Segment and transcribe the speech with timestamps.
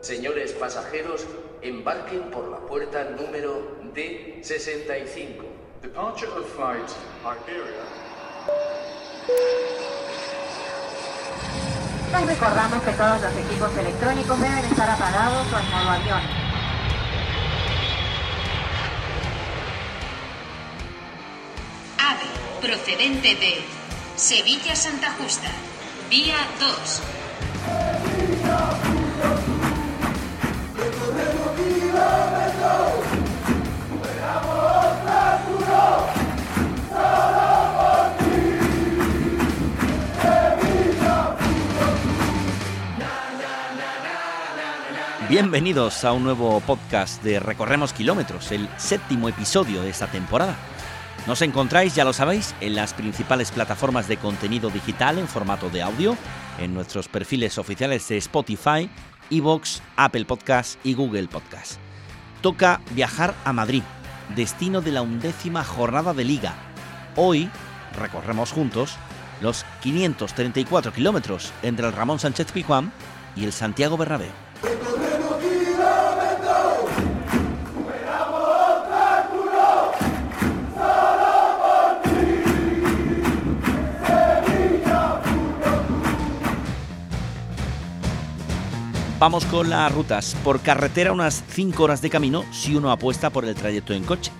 [0.00, 1.26] Señores pasajeros,
[1.62, 5.42] embarquen por la puerta número D65.
[5.82, 6.88] Departure of flight
[7.22, 7.84] Iberia.
[12.12, 16.22] Les recordamos que todos los equipos electrónicos deben estar apagados o en modo avión.
[21.98, 23.64] AVE, procedente de
[24.16, 25.50] Sevilla Santa Justa,
[26.08, 27.15] vía 2.
[45.36, 50.56] Bienvenidos a un nuevo podcast de Recorremos Kilómetros, el séptimo episodio de esta temporada.
[51.26, 55.82] Nos encontráis, ya lo sabéis, en las principales plataformas de contenido digital en formato de
[55.82, 56.16] audio,
[56.58, 58.88] en nuestros perfiles oficiales de Spotify,
[59.28, 61.74] Evox, Apple Podcast y Google Podcast.
[62.40, 63.82] Toca viajar a Madrid,
[64.34, 66.54] destino de la undécima jornada de liga.
[67.14, 67.50] Hoy
[68.00, 68.96] recorremos juntos
[69.42, 72.90] los 534 kilómetros entre el Ramón Sánchez Pizjuán
[73.36, 74.32] y el Santiago Bernabéu.
[89.18, 90.36] Vamos con las rutas.
[90.44, 94.30] Por carretera unas 5 horas de camino si uno apuesta por el trayecto en coche.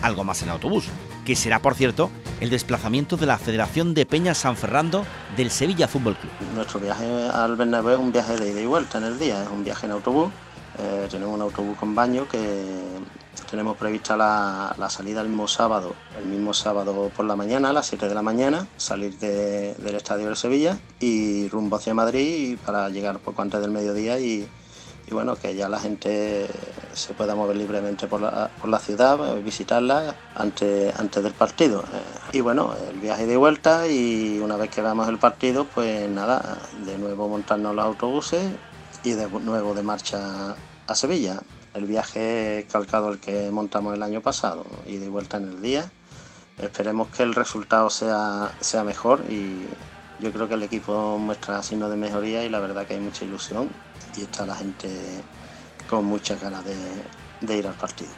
[0.00, 0.86] Algo más en autobús,
[1.26, 5.04] que será, por cierto, el desplazamiento de la Federación de Peñas San Fernando
[5.36, 6.32] del Sevilla Fútbol Club.
[6.54, 9.50] Nuestro viaje al Bernabéu es un viaje de ida y vuelta en el día, es
[9.50, 10.32] un viaje en autobús.
[10.78, 12.64] Eh, tenemos un autobús con baño que
[13.50, 17.86] tenemos prevista la, salida el mismo sábado, el mismo sábado por la mañana, a las
[17.86, 22.88] 7 de la mañana, salir de, del estadio de Sevilla y rumbo hacia Madrid para
[22.90, 24.48] llegar poco antes del mediodía y,
[25.10, 26.46] bueno, que ya la gente
[26.92, 31.84] se pueda mover libremente por la, ciudad, visitarla antes, antes del partido.
[32.32, 36.58] Y bueno, el viaje de vuelta y una vez que veamos el partido, pues nada,
[36.84, 38.42] de nuevo montarnos los autobuses
[39.06, 40.56] y de nuevo de marcha
[40.88, 41.40] a Sevilla
[41.74, 45.88] el viaje calcado el que montamos el año pasado y de vuelta en el día.
[46.60, 49.64] Esperemos que el resultado sea, sea mejor y
[50.18, 53.24] yo creo que el equipo muestra signos de mejoría y la verdad que hay mucha
[53.24, 53.68] ilusión
[54.16, 54.88] y está la gente
[55.88, 56.74] con muchas ganas de,
[57.42, 58.10] de ir al partido.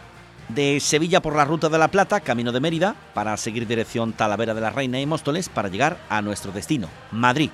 [0.48, 4.54] De Sevilla por la Ruta de la Plata, camino de Mérida, para seguir dirección Talavera
[4.54, 7.50] de la Reina y Móstoles para llegar a nuestro destino, Madrid.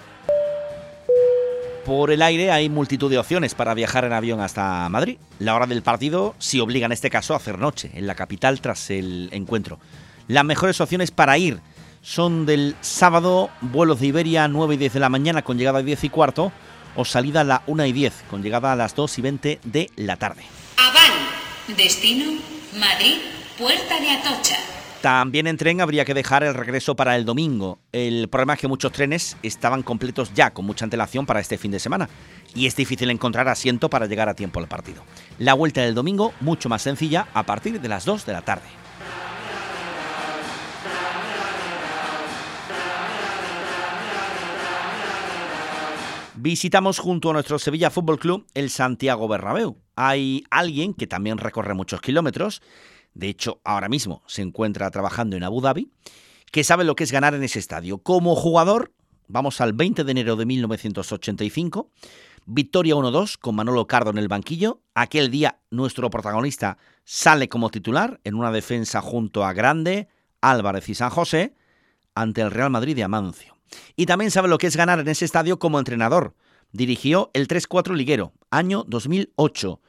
[1.85, 5.19] Por el aire hay multitud de opciones para viajar en avión hasta Madrid.
[5.39, 8.63] La hora del partido sí obliga en este caso a hacer noche en la capital
[8.63, 9.79] tras el encuentro.
[10.27, 11.61] Las mejores opciones para ir
[12.01, 15.83] son del sábado, vuelos de Iberia 9 y 10 de la mañana con llegada a
[15.83, 16.53] 10 y cuarto
[16.97, 19.91] o salida a la 1 y 10 con llegada a las 2 y 20 de
[19.97, 20.43] la tarde.
[20.79, 22.33] Aval, destino
[22.79, 23.17] Madrid,
[23.59, 24.74] Puerta de Atocha.
[25.05, 27.79] También en tren habría que dejar el regreso para el domingo.
[27.93, 31.73] El problema es que muchos trenes estaban completos ya con mucha antelación para este fin
[31.73, 32.09] de semana
[32.55, 35.05] y es difícil encontrar asiento para llegar a tiempo al partido.
[35.39, 38.65] La vuelta del domingo mucho más sencilla a partir de las 2 de la tarde.
[46.37, 49.77] Visitamos junto a nuestro Sevilla Fútbol Club el Santiago Bernabéu.
[49.97, 52.63] Hay alguien que también recorre muchos kilómetros
[53.15, 55.91] de hecho ahora mismo se encuentra trabajando en Abu Dhabi,
[56.53, 57.99] que sabe lo que es ganar en ese estadio.
[57.99, 58.93] Como jugador,
[59.29, 61.91] vamos al 20 de enero de 1985,
[62.47, 64.81] victoria 1-2 con Manolo Cardo en el banquillo.
[64.95, 70.09] Aquel día nuestro protagonista sale como titular en una defensa junto a Grande,
[70.41, 71.55] Álvarez y San José
[72.15, 73.57] ante el Real Madrid de Amancio.
[73.97, 76.35] Y también sabe lo que es ganar en ese estadio como entrenador.
[76.73, 79.81] Dirigió el 3-4 liguero, año 2008.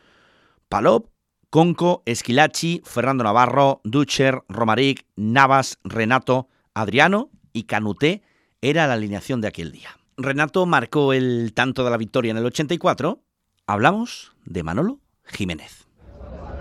[0.69, 1.07] Palop,
[1.55, 8.23] Conco, Esquilachi, Fernando Navarro, Ducher, Romaric, Navas, Renato, Adriano y Canuté
[8.61, 9.87] era la alineación de aquel día.
[10.17, 13.19] Renato marcó el tanto de la victoria en el 84.
[13.67, 15.87] Hablamos de Manolo Jiménez.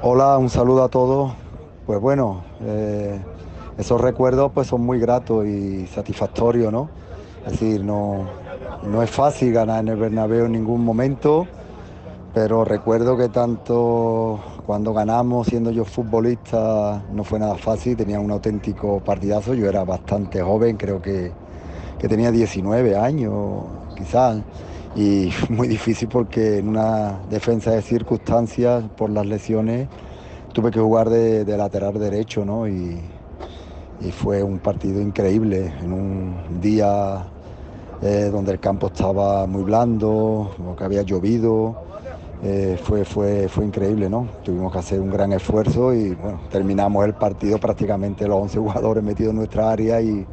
[0.00, 1.32] Hola, un saludo a todos.
[1.87, 3.20] Pues bueno, eh,
[3.76, 6.88] esos recuerdos pues son muy gratos y satisfactorios, ¿no?
[7.44, 8.31] Es decir, no,
[8.85, 11.49] no es fácil ganar en el Bernabéu en ningún momento,
[12.32, 18.31] pero recuerdo que tanto cuando ganamos, siendo yo futbolista, no fue nada fácil, tenía un
[18.31, 21.32] auténtico partidazo, yo era bastante joven, creo que,
[21.99, 23.64] que tenía 19 años
[23.94, 24.38] quizás,
[24.96, 29.88] y muy difícil porque en una defensa de circunstancias, por las lesiones,
[30.55, 32.66] tuve que jugar de, lateral derecho, ¿no?
[32.66, 32.99] Y,
[34.00, 37.26] y, fue un partido increíble, en un día
[38.00, 41.83] eh, donde el campo estaba muy blando, que había llovido
[42.46, 44.29] eh, fue, fue, fue increíble, ¿no?
[44.44, 49.02] Tuvimos que hacer un gran esfuerzo y bueno, terminamos el partido prácticamente los 11 jugadores
[49.02, 50.26] metidos en nuestra área y,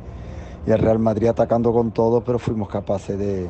[0.64, 3.48] el Real Madrid atacando con todo, pero fuimos capaces de,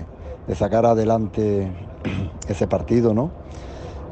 [0.48, 1.70] de sacar adelante
[2.48, 3.32] ese partido, ¿no?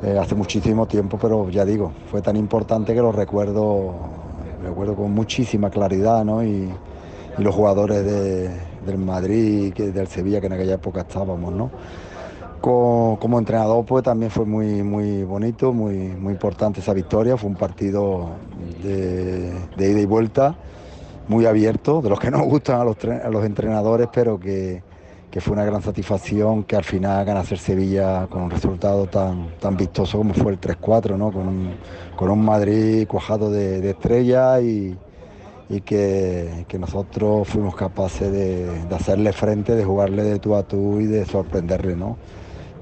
[0.03, 3.93] Eh, hace muchísimo tiempo, pero ya digo, fue tan importante que lo recuerdo,
[4.63, 6.43] recuerdo con muchísima claridad, ¿no?
[6.43, 6.69] Y,
[7.37, 8.49] y los jugadores de,
[8.85, 11.69] del Madrid, que, del Sevilla, que en aquella época estábamos, ¿no?
[12.61, 17.37] Como, entrenador, pues también fue muy, muy bonito, muy, muy importante esa victoria.
[17.37, 18.31] Fue un partido
[18.83, 20.55] de, ida y vuelta,
[21.27, 24.83] muy abierto, de los que nos gustan a los, entrenadores, pero que,
[25.31, 29.77] que fue una gran satisfacción que al final ganase Sevilla con un resultado tan, tan
[29.77, 31.31] vistoso como fue el 3-4, ¿no?
[31.31, 31.75] con, un,
[32.15, 34.97] con un Madrid cuajado de, de estrellas y,
[35.69, 40.63] y que, que, nosotros fuimos capaces de, de, hacerle frente, de jugarle de tú a
[40.63, 41.95] tú y de sorprenderle.
[41.95, 42.17] ¿no?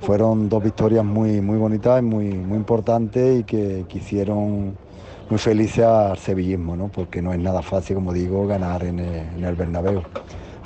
[0.02, 4.76] Fueron dos victorias muy, muy bonitas muy, muy importantes y que, que hicieron
[5.30, 6.88] muy felices al sevillismo, ¿no?
[6.88, 10.04] porque no es nada fácil, como digo, ganar en el, en el Bernabéu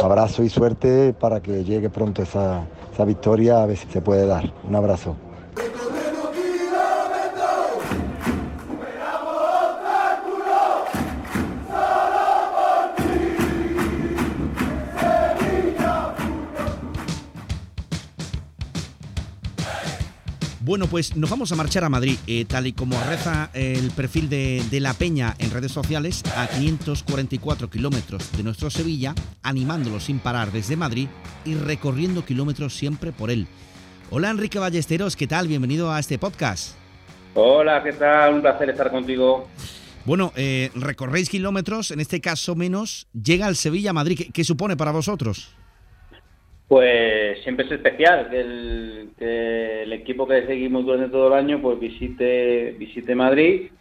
[0.04, 4.26] abrazo y suerte para que llegue pronto esa, esa, victoria, a ver si se puede
[4.26, 4.52] dar.
[4.68, 5.16] Un abrazo.
[20.72, 24.30] Bueno, pues nos vamos a marchar a Madrid, eh, tal y como reza el perfil
[24.30, 29.14] de, de, La Peña en redes sociales, a 544 kilómetros de nuestro Sevilla,
[29.44, 31.10] animándolo sin parar desde Madrid
[31.44, 33.48] y recorriendo kilómetros siempre por él.
[34.12, 35.50] Hola Enrique Ballesteros, ¿qué tal?
[35.50, 36.78] Bienvenido a este podcast.
[37.34, 38.36] Hola, ¿qué tal?
[38.36, 39.50] Un placer estar contigo.
[40.06, 44.18] Bueno, eh, recorréis kilómetros, en este caso menos, llega al Sevilla-Madrid.
[44.18, 45.54] ¿Qué, ¿Qué supone para vosotros?
[46.72, 51.62] Pues siempre es especial que el, que el, equipo que seguimos durante todo el año
[51.62, 53.72] pues visite visite Madrid.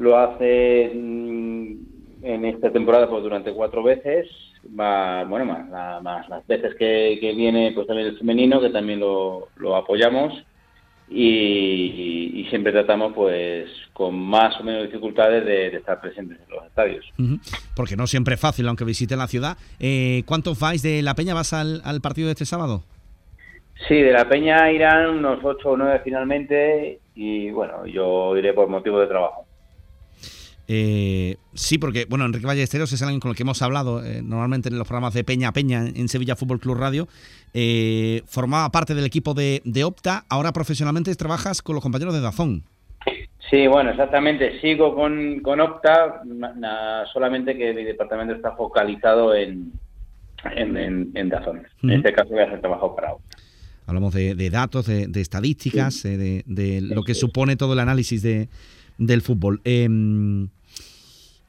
[0.00, 4.26] Lo hace en esta temporada pues durante cuatro veces,
[4.68, 8.70] más, bueno, más, la, más las veces que, que, viene pues también el femenino, que
[8.70, 10.34] también lo, lo apoyamos.
[11.08, 16.54] Y, y, siempre tratamos pues con más o menos dificultades de, de estar presentes en
[16.54, 17.06] los estadios.
[17.18, 17.40] Uh -huh.
[17.74, 19.56] Porque no siempre es fácil, aunque visiten la ciudad.
[19.80, 21.32] Eh, ¿Cuántos vais de La Peña?
[21.32, 22.84] ¿Vas al, al, partido de este sábado?
[23.88, 28.68] Sí, de La Peña irán unos 8 o 9 finalmente y bueno, yo iré por
[28.68, 29.46] motivo de trabajo.
[30.68, 34.68] Eh, sí, porque bueno, Enrique Ballesteros es alguien con el que hemos hablado eh, normalmente
[34.68, 37.08] en los programas de Peña a Peña en Sevilla Fútbol Club Radio.
[37.54, 42.20] Eh, formaba parte del equipo de, de, Opta, ahora profesionalmente trabajas con los compañeros de
[42.20, 42.64] Dazón.
[43.50, 44.60] Sí, bueno, exactamente.
[44.60, 49.72] Sigo con, con Opta, na, solamente que mi departamento está focalizado en,
[50.56, 51.58] en, en, en Dazón.
[51.58, 51.90] Uh -huh.
[51.92, 53.36] En este caso voy a hacer trabajo para Opta.
[53.86, 56.16] Hablamos de, de datos, de, de estadísticas, sí.
[56.16, 58.48] de, de, lo que supone todo el análisis de,
[58.98, 59.60] del fútbol.
[59.64, 59.88] Eh,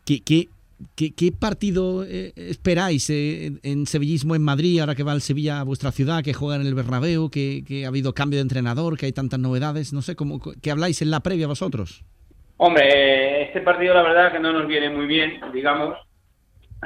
[0.06, 0.48] ¿qué, qué,
[0.96, 5.64] qué, partido eh, esperáis eh, en sevillismo en Madrid, ahora que va el Sevilla a
[5.64, 9.12] vuestra ciudad, que juega en el Bernabéu, que, ha habido cambio de entrenador, que hay
[9.12, 9.94] tantas novedades?
[9.94, 12.04] No sé, ¿cómo, ¿qué habláis en la previa vosotros?
[12.58, 15.98] Hombre, este partido la verdad que no nos viene muy bien, digamos.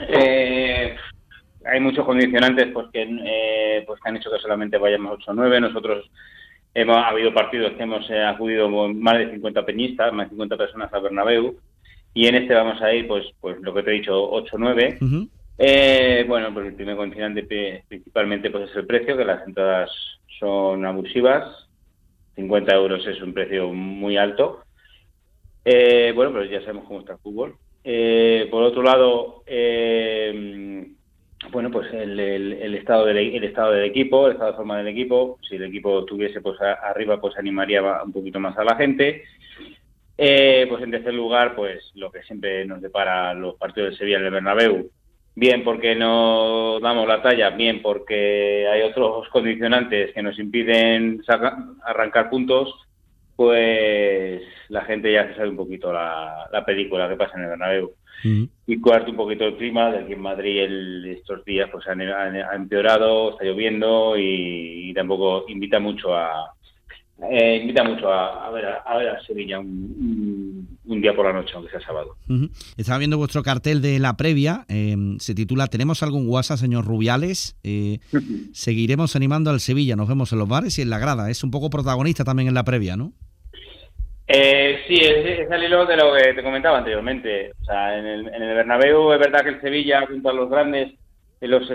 [0.07, 0.95] Eh,
[1.65, 5.61] hay muchos condicionantes pues que, eh, pues han hecho que solamente vayamos 8-9.
[5.61, 6.09] Nosotros
[6.73, 10.57] hemos ha habido partidos que hemos eh, acudido más de 50 peñistas, más de 50
[10.57, 11.55] personas al Bernabéu
[12.13, 14.97] y en este vamos a ir pues pues lo que te he dicho 8-9.
[15.01, 15.29] Uh -huh.
[15.57, 19.89] eh, bueno, pues el primer condicionante principalmente pues es el precio, que las entradas
[20.39, 21.67] son abusivas.
[22.35, 24.63] 50 euros es un precio muy alto.
[25.63, 27.55] Eh, bueno, pero ya sabemos cómo está el fútbol.
[27.83, 30.87] Eh, por otro lado, eh,
[31.51, 34.77] bueno, pues el, el, el, estado del, el estado del equipo, el estado de forma
[34.77, 38.63] del equipo, si el equipo tuviese pues a, arriba, pues animaría un poquito más a
[38.63, 39.23] la gente.
[40.17, 44.17] Eh, pues en tercer lugar, pues lo que siempre nos depara los partidos de Sevilla
[44.17, 44.89] en el Bernabéu,
[45.35, 51.23] bien porque no damos la talla, bien porque hay otros condicionantes que nos impiden
[51.83, 52.73] arrancar puntos,
[53.35, 57.49] pues la gente ya se sabe un poquito la, la película que pasa en el
[57.49, 57.85] Bernabéu.
[58.23, 58.49] Uh -huh.
[58.67, 61.93] Y cuarto, un poquito el clima, de aquí en Madrid el, estos días pues ha,
[61.93, 66.53] ha, empeorado, está lloviendo y, y, tampoco invita mucho a
[67.29, 71.25] eh, invita mucho a, a, ver, a, ver, a, Sevilla un, un, un, día por
[71.25, 72.15] la noche, aunque sea sábado.
[72.27, 72.49] Uh -huh.
[72.77, 77.57] Estaba viendo vuestro cartel de la previa, eh, se titula ¿Tenemos algún WhatsApp, señor Rubiales?
[77.63, 77.99] Eh.
[78.53, 81.29] Seguiremos animando al Sevilla, nos vemos en los bares y en la grada.
[81.29, 83.13] Es un poco protagonista también en la previa, ¿no?
[84.27, 87.51] Eh, sí, es, es al hilo de lo que te comentaba anteriormente.
[87.61, 90.49] O sea, en el, en el Bernabéu es verdad que el Sevilla, junto a los
[90.49, 90.93] grandes,
[91.47, 91.69] los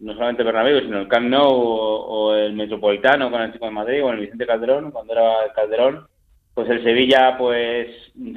[0.00, 4.04] no solamente Bernabéu, sino el Camp Nou o, el Metropolitano con el Chico de Madrid
[4.04, 6.06] o el Vicente Calderón, cuando era Calderón,
[6.54, 7.88] pues el Sevilla pues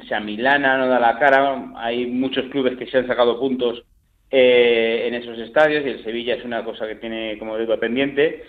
[0.08, 3.84] se amilana, no da la cara, hay muchos clubes que se han sacado puntos
[4.30, 8.44] eh, en esos estadios y el Sevilla es una cosa que tiene como digo pendiente.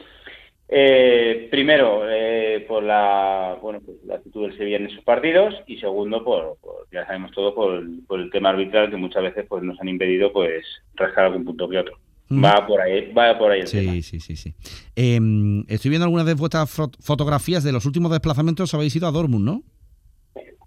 [0.69, 5.77] Eh, primero, eh, por la bueno pues la actitud del Sevilla en esos partidos y
[5.77, 6.57] segundo, por,
[6.91, 7.83] ya sabemos todo, por
[8.19, 10.65] el, tema arbitral que muchas veces pues nos han impedido pues
[10.95, 11.97] rascar algún punto que otro.
[12.41, 13.93] Va por ahí, va por ahí el sí, tema.
[14.01, 14.53] Sí, sí, sí.
[14.95, 18.73] Em, estoy viendo algunas de vuestras fotografías de los últimos desplazamientos.
[18.73, 19.63] Habéis ido a Dortmund, ¿no?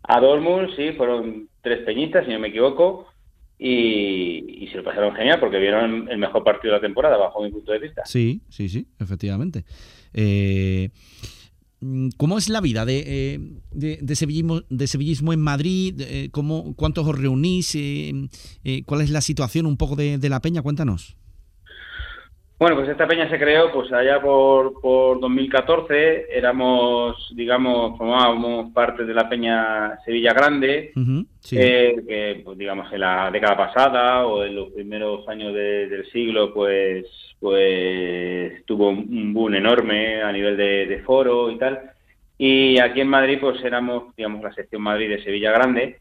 [0.02, 3.06] A Dortmund, sí, fueron tres peñitas, si no me equivoco,
[3.58, 7.50] y, se lo pasaron genial porque vieron el mejor partido de la temporada, bajo mi
[7.50, 8.02] punto de vista.
[8.04, 9.64] Sí, sí, sí, efectivamente.
[10.12, 10.90] Eh,
[12.16, 13.38] ¿Cómo es la vida de, eh,
[13.72, 16.00] de, sevillismo, de sevillismo en Madrid?
[16.00, 17.76] Eh, ¿Cómo, ¿Cuántos os reunís?
[18.86, 20.62] ¿Cuál es la situación un poco de, de la peña?
[20.62, 21.16] Cuéntanos.
[22.58, 29.04] Bueno, pues esta peña se creó pues allá por, por 2014, éramos, digamos, formábamos parte
[29.04, 30.90] de la peña Sevilla Grande,
[31.52, 36.54] eh, que pues digamos en la década pasada o en los primeros años del siglo
[36.54, 37.04] pues
[37.38, 41.78] pues tuvo un boom enorme a nivel de, foro y tal.
[42.38, 45.98] Y aquí en Madrid pues éramos, digamos, la sección Madrid de Sevilla Grande.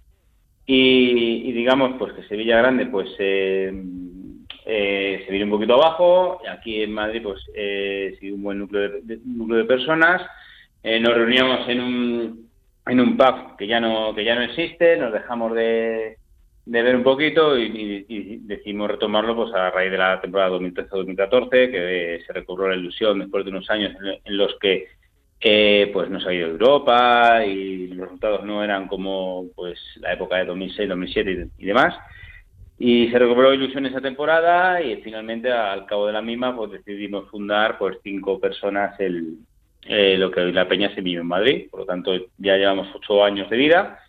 [0.65, 3.09] Y, digamos pues que Sevilla Grande pues...
[3.19, 3.73] Eh,
[4.65, 6.41] eh, se viene un poquito abajo.
[6.49, 10.21] Aquí en Madrid, pues, eh, sigue un buen núcleo de, núcleo de personas.
[10.81, 12.49] Eh, nos reuníamos en un,
[12.87, 14.97] en un pub que ya no que ya no existe.
[14.97, 16.17] Nos dejamos de,
[16.65, 22.23] de ver un poquito y, decidimos retomarlo pues a raíz de la temporada 2013-2014, que
[22.25, 23.93] se recobró la ilusión después de unos años
[24.23, 24.87] en, los que
[25.41, 29.79] eh, pues no se ha ido a Europa y los resultados no eran como pues
[29.99, 31.95] la época de 2006, 2007 y demás.
[32.77, 37.29] Y se recuperó ilusión esa temporada y finalmente al cabo de la misma pues decidimos
[37.29, 39.37] fundar pues cinco personas el,
[39.83, 41.69] eh, lo que hoy la Peña se vive en Madrid.
[41.71, 43.99] Por lo tanto ya llevamos ocho años de vida.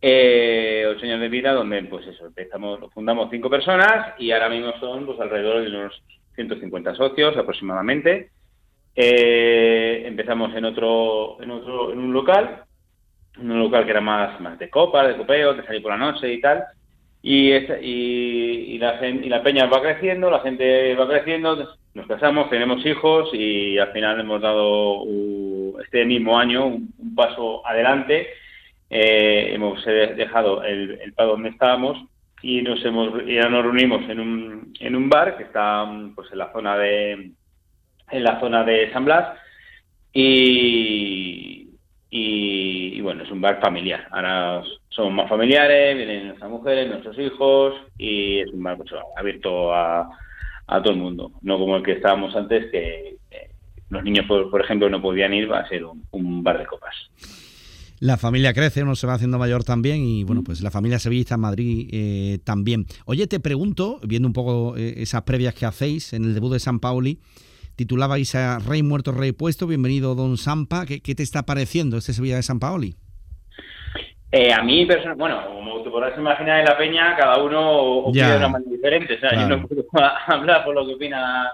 [0.00, 4.72] Eh, ocho años de vida donde pues eso, empezamos, fundamos cinco personas y ahora mismo
[4.78, 6.02] son pues alrededor de unos
[6.34, 8.30] 150 socios aproximadamente.
[8.96, 12.62] Eh, empezamos en otro, en otro, en un local,
[13.38, 16.32] un local que era más, más de copa, de copeo, de salir por la noche
[16.32, 16.64] y tal
[17.22, 22.84] y, y, la, y la peña va creciendo, la gente va creciendo, nos casamos, tenemos
[22.86, 25.04] hijos y al final hemos dado
[25.82, 28.28] este mismo año un, paso adelante.
[28.90, 31.98] Eh, hemos dejado el, el donde estábamos
[32.42, 36.38] y nos hemos ya nos reunimos en un, en un bar que está pues en
[36.38, 37.32] la zona de
[38.10, 39.36] en la zona de San Blas
[40.12, 41.68] y,
[42.10, 44.62] y, bueno es un bar familiar ahora
[44.98, 48.76] somos más familiares, vienen nuestras mujeres, nuestros hijos y es un bar
[49.16, 50.10] abierto a,
[50.66, 53.16] todo el mundo, no como el que estábamos antes que
[53.90, 56.94] los niños, por, ejemplo, no podían ir, va a ser un, bar de copas.
[58.00, 61.36] La familia crece, uno se va haciendo mayor también y bueno, pues la familia sevillista
[61.36, 62.84] en Madrid eh, también.
[63.06, 66.58] Oye, te pregunto, viendo un poco eh, esas previas que hacéis en el debut de
[66.58, 67.20] San Pauli,
[67.76, 72.12] titulabais a Rey muerto, Rey puesto, bienvenido Don Sampa, ¿qué, qué te está pareciendo este
[72.12, 72.96] Sevilla de San Pauli?
[74.30, 78.36] Eh, a mí, bueno, como te podrás imaginar en la peña, cada uno opina de
[78.36, 79.14] una manera diferente.
[79.14, 79.86] O sea, yo no puedo
[80.26, 81.50] hablar por lo que opina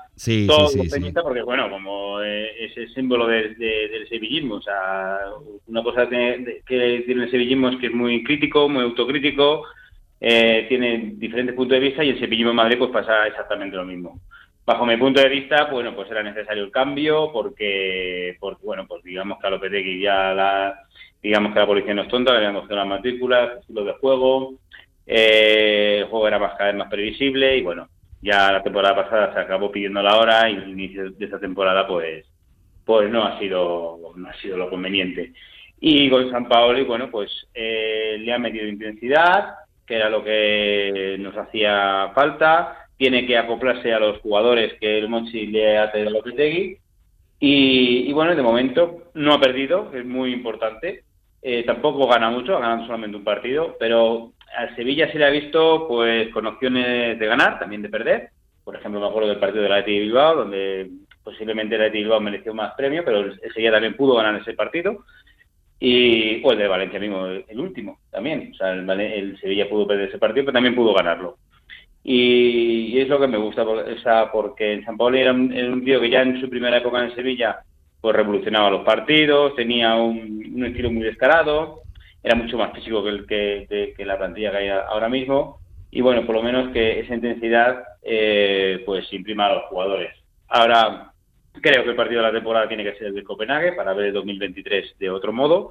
[0.46, 4.56] todos los peñistas, porque, bueno, como eh, es el símbolo del sevillismo.
[4.56, 5.20] O sea,
[5.68, 9.62] una cosa que, tiene el sevillismo es que es muy crítico, muy autocrítico,
[10.20, 13.84] eh, tiene diferentes puntos de vista y el sevillismo en Madrid pues pasa exactamente lo
[13.84, 14.18] mismo.
[14.66, 19.04] Bajo mi punto de vista, bueno, pues era necesario el cambio porque, porque bueno, pues
[19.04, 20.80] digamos que a Lopetegui ya la
[21.24, 24.54] digamos que la policía no es tonta, habían cogido las matrículas, estilos de juego,
[25.06, 27.88] eh, el juego era más cada vez más previsible y bueno,
[28.20, 31.86] ya la temporada pasada se acabó pidiendo la hora y el inicio de esta temporada
[31.86, 32.26] pues
[32.84, 35.32] pues no ha sido no ha sido lo conveniente.
[35.80, 39.54] Y con San Paolo, bueno, pues eh, le ha metido intensidad,
[39.86, 45.08] que era lo que nos hacía falta, tiene que acoplarse a los jugadores que el
[45.08, 46.78] Monchi le ha traído a Lopetegui
[47.40, 51.02] y, y bueno, de momento no ha perdido, es muy importante.
[51.46, 55.30] Eh, tampoco gana mucho, ha ganado solamente un partido, pero al Sevilla se le ha
[55.30, 58.30] visto pues con opciones de ganar, también de perder.
[58.64, 60.88] Por ejemplo, me acuerdo del partido de la de Bilbao, donde
[61.22, 65.04] posiblemente la de Bilbao mereció más premio, pero el Sevilla también pudo ganar ese partido.
[65.78, 68.52] Y o el de Valencia mismo, el último también.
[68.54, 71.36] O sea, el, Sevilla pudo perder ese partido, pero también pudo ganarlo.
[72.02, 75.70] Y, es lo que me gusta, o sea, porque en San Paulo era un, era
[75.70, 77.58] un tío que ya en su primera época en Sevilla
[78.04, 81.80] pues revolucionaba los partidos, tenía un, estilo muy descarado,
[82.22, 85.58] era mucho más físico que, el, que, la plantilla que hay ahora mismo
[85.90, 90.14] y bueno, por lo menos que esa intensidad eh, pues imprima a los jugadores.
[90.48, 91.12] Ahora,
[91.62, 94.08] creo que el partido de la temporada tiene que ser el de Copenhague para ver
[94.08, 95.70] el 2023 de otro modo.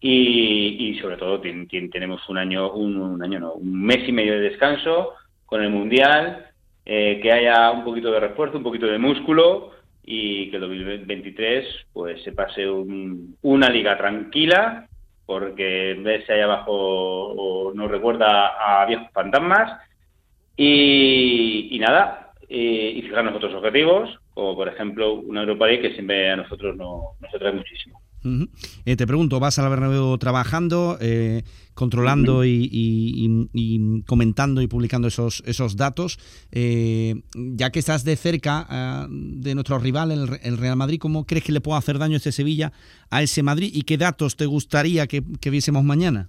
[0.00, 5.12] Y, sobre todo tenemos un año, un, año no, un mes y medio de descanso
[5.46, 6.44] con el Mundial,
[6.84, 9.70] eh, que haya un poquito de refuerzo, un poquito de músculo
[10.04, 14.88] y que el 2023 pues se pase una liga tranquila
[15.26, 19.80] porque de ahí abajo o nos recuerda a viejos fantasmas
[20.56, 26.30] y, nada y, y fijarnos otros objetivos como por ejemplo una Europa League que siempre
[26.30, 28.01] a nosotros no, nos atrae muchísimo.
[28.84, 31.42] Eh, te pregunto, vas al Bernabéu trabajando, eh,
[31.74, 36.18] controlando y, comentando y publicando esos, esos datos.
[36.50, 41.52] Eh, ya que estás de cerca de nuestro rival, el, Real Madrid, ¿cómo crees que
[41.52, 42.72] le puede hacer daño este Sevilla
[43.10, 46.28] a ese Madrid y qué datos te gustaría que, viésemos mañana?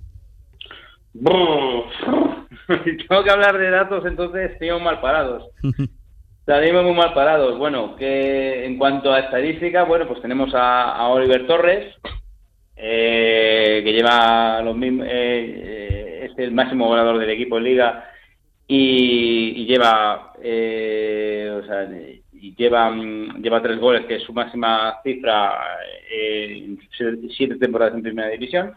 [1.13, 5.43] si tengo que hablar de datos, entonces estamos mal parados.
[6.45, 7.57] Salimos muy mal parados.
[7.57, 11.95] Bueno, que en cuanto a estadística, bueno, pues tenemos a, Oliver Torres,
[12.75, 18.11] eh, que lleva los mismos, eh, es el máximo goleador del equipo en Liga
[18.67, 21.87] y, lleva, eh, o sea,
[22.33, 25.77] y lleva, lleva tres goles, que es su máxima cifra
[26.11, 26.77] en
[27.37, 28.73] siete temporadas en Primera División.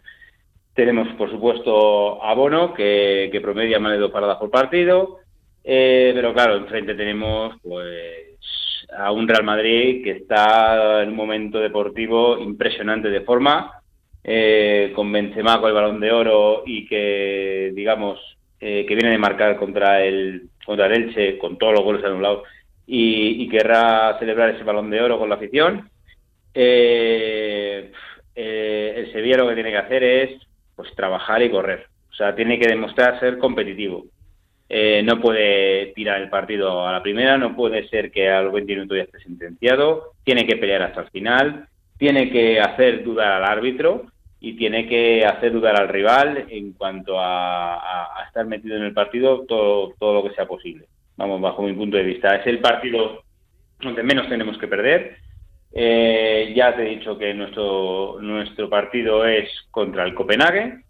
[0.73, 5.26] Tenemos, por supuesto, a Bono, que, que promedia más de dos paradas por partido.
[5.69, 11.59] Eh, pero claro, enfrente tenemos pues a un Real Madrid que está en un momento
[11.59, 13.73] deportivo impresionante de forma,
[14.23, 18.21] eh, con Benzema con el Balón de Oro y que digamos
[18.61, 22.45] eh, que viene de marcar contra el contra el Elche con todos los goles anulados
[22.87, 25.91] y, y querrá celebrar ese Balón de Oro con la afición.
[26.55, 27.91] el
[29.13, 30.31] Sevilla lo que tiene que hacer es
[30.77, 34.05] pues trabajar y correr, o sea tiene que demostrar ser competitivo
[34.69, 38.53] eh, no puede tirar el partido a la primera, no puede ser que a los
[38.53, 41.69] 20 minutos ya esté sentenciado, tiene que pelear hasta el final,
[41.99, 44.07] tiene que hacer dudar al árbitro
[44.41, 49.45] y tiene que hacer dudar al rival en cuanto a, estar metido en el partido
[49.47, 50.87] todo, todo lo que sea posible.
[51.17, 52.37] Vamos, bajo mi punto de vista.
[52.37, 53.23] Es el partido
[53.81, 55.17] donde menos tenemos que perder.
[55.73, 60.83] Eh, ya te he dicho que nuestro, nuestro partido es contra el Copenhague,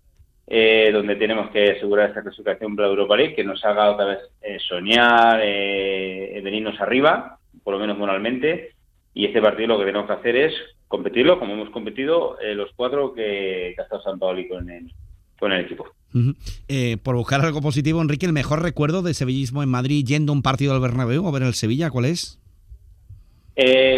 [0.47, 4.19] eh, donde tenemos que asegurar esta clasificación para Europa League, que nos haga otra vez
[4.43, 8.71] eh, soñar, eh, venirnos arriba, por lo menos moralmente,
[9.13, 10.55] y este partido lo que tenemos que hacer es
[10.89, 14.93] competirlo como hemos competido eh, los cuatro que, ha estado San Paoli con el,
[15.39, 15.87] con el equipo.
[17.03, 20.43] por buscar algo positivo, Enrique, el mejor recuerdo de sevillismo en Madrid yendo a un
[20.43, 22.41] partido al Bernabéu a ver el Sevilla, ¿cuál es?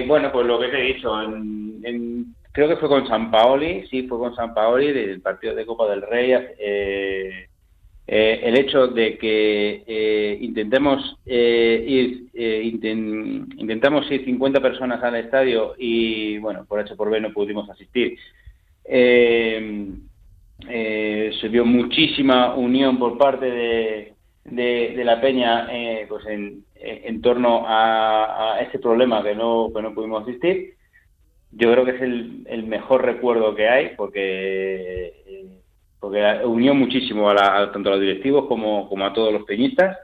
[0.06, 4.06] bueno, pues lo que te he dicho, en creo que fue con San Paoli, sí,
[4.08, 6.32] fue con San Paoli del partido de Copa del Rey.
[6.58, 7.48] Eh,
[8.11, 16.38] eh, el hecho de que eh, intentemos ir, intentamos ir 50 personas al estadio y,
[16.38, 18.18] bueno, por hecho por B no pudimos asistir.
[18.84, 19.98] se
[21.50, 25.68] vio muchísima unión por parte de, de, la Peña
[26.08, 30.77] pues en, en torno a, a, este problema que no, que no pudimos asistir
[31.52, 35.14] yo creo que es el, mejor recuerdo que hay porque
[36.00, 39.98] porque unió muchísimo a, tanto a los directivos como, como a todos los peñistas.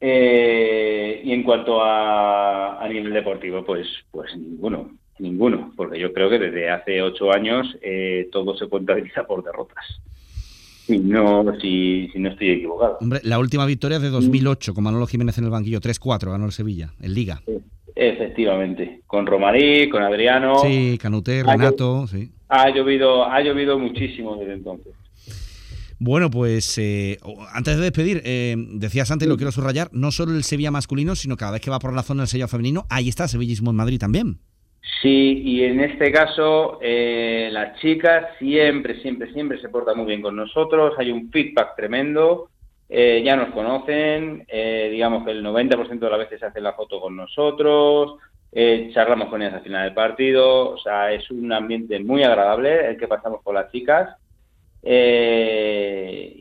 [0.00, 6.28] Eh, y en cuanto a, a, nivel deportivo pues pues ninguno ninguno porque yo creo
[6.28, 9.84] que desde hace ocho años eh, todo se contabiliza por derrotas
[10.92, 12.98] si no, si, no estoy equivocado.
[13.00, 16.46] Hombre, la última victoria es de 2008, con Manolo Jiménez en el banquillo, 3-4, ganó
[16.46, 17.42] el Sevilla, en Liga.
[17.94, 20.58] Efectivamente, con Romarí, con Adriano.
[20.58, 22.30] Sí, Canuté, Renato, sí.
[22.48, 24.92] Ha llovido, ha llovido muchísimo desde entonces.
[25.98, 27.18] Bueno, pues eh,
[27.52, 31.36] antes de despedir, eh, decías antes, lo quiero subrayar, no solo el Sevilla masculino, sino
[31.36, 33.98] cada vez que va por la zona del Sevilla femenino, ahí está Sevillismo en Madrid
[33.98, 34.38] también.
[35.02, 40.22] Sí, y en este caso eh, las chicas siempre, siempre, siempre se portan muy bien
[40.22, 42.48] con nosotros, hay un feedback tremendo,
[42.88, 47.00] eh, ya nos conocen, eh, digamos que el 90% de las veces hacen la foto
[47.00, 48.18] con nosotros,
[48.52, 52.90] eh, charlamos con ellas al final del partido, o sea, es un ambiente muy agradable
[52.90, 54.16] el que pasamos con las chicas.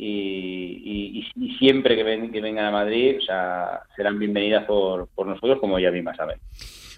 [0.08, 1.24] Y,
[1.60, 5.80] siempre que, ven, que vengan a Madrid, o sea, serán bienvenidas por, por nosotros, como
[5.80, 6.38] ya mismas saben.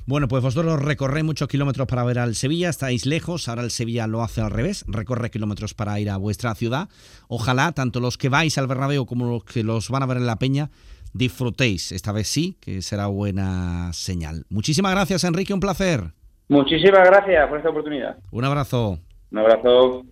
[0.07, 4.07] Bueno, pues vosotros recorréis muchos kilómetros para ver al Sevilla, estáis lejos, ahora el Sevilla
[4.07, 6.87] lo hace al revés, recorre kilómetros para ir a vuestra ciudad.
[7.27, 10.25] Ojalá, tanto los que vais al Bernabéu como los que los van a ver en
[10.25, 10.69] la Peña,
[11.11, 14.45] disfrutéis, esta vez sí, que será buena señal.
[14.49, 16.13] Muchísimas gracias, Enrique, un placer.
[16.47, 18.15] Muchísimas gracias por esta oportunidad.
[18.31, 18.99] Un abrazo.
[19.29, 20.05] Un abrazo.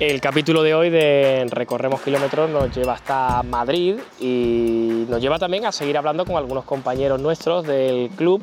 [0.00, 5.66] El capítulo de hoy de Recorremos Kilómetros nos lleva hasta Madrid y nos lleva también
[5.66, 8.40] a seguir hablando con algunos compañeros nuestros del club,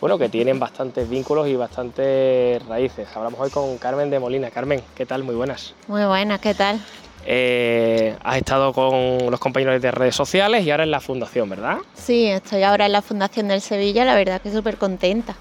[0.00, 3.06] bueno, que tienen bastantes vínculos y bastantes raíces.
[3.14, 4.50] Hablamos hoy con Carmen de Molina.
[4.50, 5.24] Carmen, ¿qué tal?
[5.24, 5.74] Muy buenas.
[5.88, 6.80] Muy buenas, ¿qué tal?
[7.26, 11.80] Eh, has estado con los compañeros de redes sociales y ahora en la fundación, ¿verdad?
[11.92, 15.36] Sí, estoy ahora en la fundación del Sevilla, la verdad que súper contenta.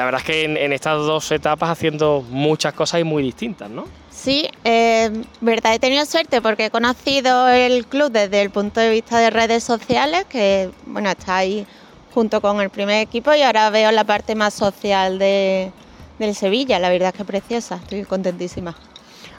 [0.00, 3.84] La verdad es que en, estas dos etapas haciendo muchas cosas y muy distintas, ¿no?
[4.10, 5.10] Sí, eh,
[5.42, 9.28] verdad, he tenido suerte porque he conocido el club desde el punto de vista de
[9.28, 11.66] redes sociales, que bueno, está ahí
[12.14, 15.70] junto con el primer equipo y ahora veo la parte más social de,
[16.18, 18.74] del Sevilla, la verdad es que es preciosa, estoy contentísima.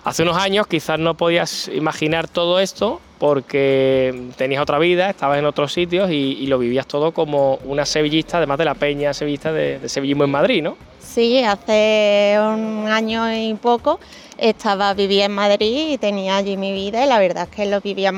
[0.04, 5.46] Hace unos años quizás no podías imaginar todo esto porque tenías otra vida, estabas en
[5.46, 9.88] otros sitios y, lo vivías todo como una sevillista, además de la peña sevillista de,
[9.88, 10.76] sevillismo en Madrid, ¿no?
[11.00, 14.00] Sí, hace un año y poco
[14.40, 17.80] estaba vivía en Madrid y tenía allí mi vida y la verdad es que lo
[17.80, 18.12] vivía,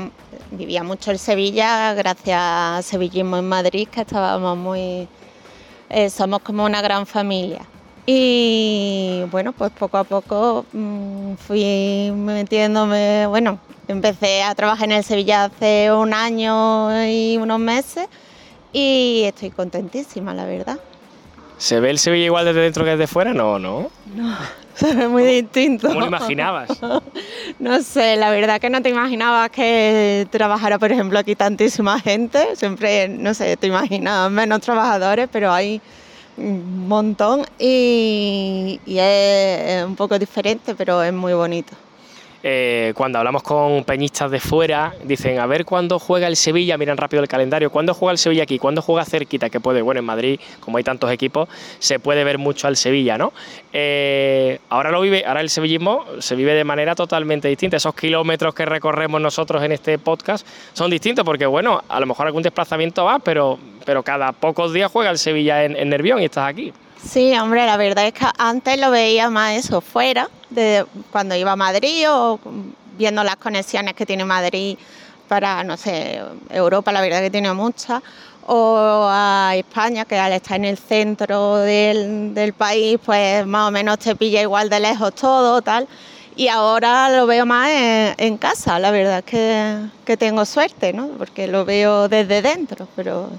[0.51, 5.09] vivía mucho en Sevilla gracias a Sevillismo en Madrid, que estábamos muy...
[5.89, 7.67] Eh, somos como una gran familia.
[8.05, 15.03] Y bueno, pues poco a poco mm, fui metiéndome, bueno, empecé a trabajar en el
[15.03, 18.07] Sevilla hace un año y unos meses
[18.73, 20.79] y estoy contentísima, la verdad.
[21.57, 23.33] ¿Se ve el Sevilla igual desde dentro que desde fuera?
[23.33, 23.89] No, no.
[24.13, 24.35] No,
[24.75, 25.87] se ve muy distinto.
[25.87, 26.69] ¿Cómo lo imaginabas?
[27.59, 32.57] no sé, la verdad que no te imaginabas que trabajara, por ejemplo, aquí tantísima gente.
[32.57, 35.79] Siempre, no sé, te imaginabas menos trabajadores, pero hay
[36.37, 41.73] un montón y, es, un poco diferente, pero es muy bonito.
[42.45, 46.97] Eh, cuando hablamos con peñistas de fuera, dicen, a ver cuándo juega el Sevilla, miran
[46.97, 48.59] rápido el calendario, ¿cuándo juega el Sevilla aquí?
[48.59, 49.49] ¿Cuándo juega cerquita?
[49.49, 51.47] Que puede, bueno, en Madrid, como hay tantos equipos,
[51.79, 53.31] se puede ver mucho al Sevilla, ¿no?
[53.71, 57.77] Eh, ahora lo vive, ahora el sevillismo se vive de manera totalmente distinta.
[57.77, 62.27] Esos kilómetros que recorremos nosotros en este podcast son distintos porque, bueno, a lo mejor
[62.27, 66.49] algún desplazamiento va, pero, pero cada pocos días juega el Sevilla en, Nervión y estás
[66.49, 66.73] aquí.
[67.03, 71.51] Sí, hombre, la verdad es que antes lo veía más eso fuera, de cuando iba
[71.51, 72.39] a Madrid o
[72.97, 74.77] viendo las conexiones que tiene Madrid
[75.27, 78.01] para, no sé, Europa, la verdad que tiene muchas,
[78.45, 83.99] o a España, que al estar en el centro del, país, pues más o menos
[83.99, 85.87] te pilla igual de lejos todo, tal.
[86.35, 91.09] Y ahora lo veo más en, casa, la verdad es que tengo suerte, ¿no?
[91.09, 93.29] Porque lo veo desde dentro, pero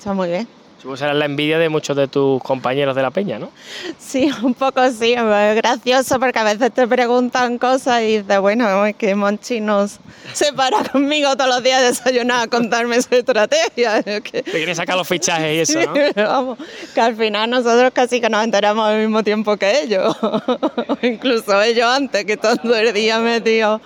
[0.00, 0.48] está muy bien.
[0.78, 3.50] Supongo que será la envidia de muchos de tus compañeros de la peña, ¿no?
[3.98, 8.86] Sí, un poco sí, es gracioso porque a veces te preguntan cosas y dices, bueno,
[8.86, 10.00] es que Monchi nos
[10.32, 14.02] se para conmigo todos los días a desayunar a contarme su estrategia.
[14.02, 15.92] Te quiere sacar los fichajes y eso, ¿no?
[16.16, 16.58] Vamos,
[16.94, 20.16] que al final nosotros casi que nos enteramos al mismo tiempo que ellos,
[21.02, 23.82] incluso ellos antes, que todo el día metido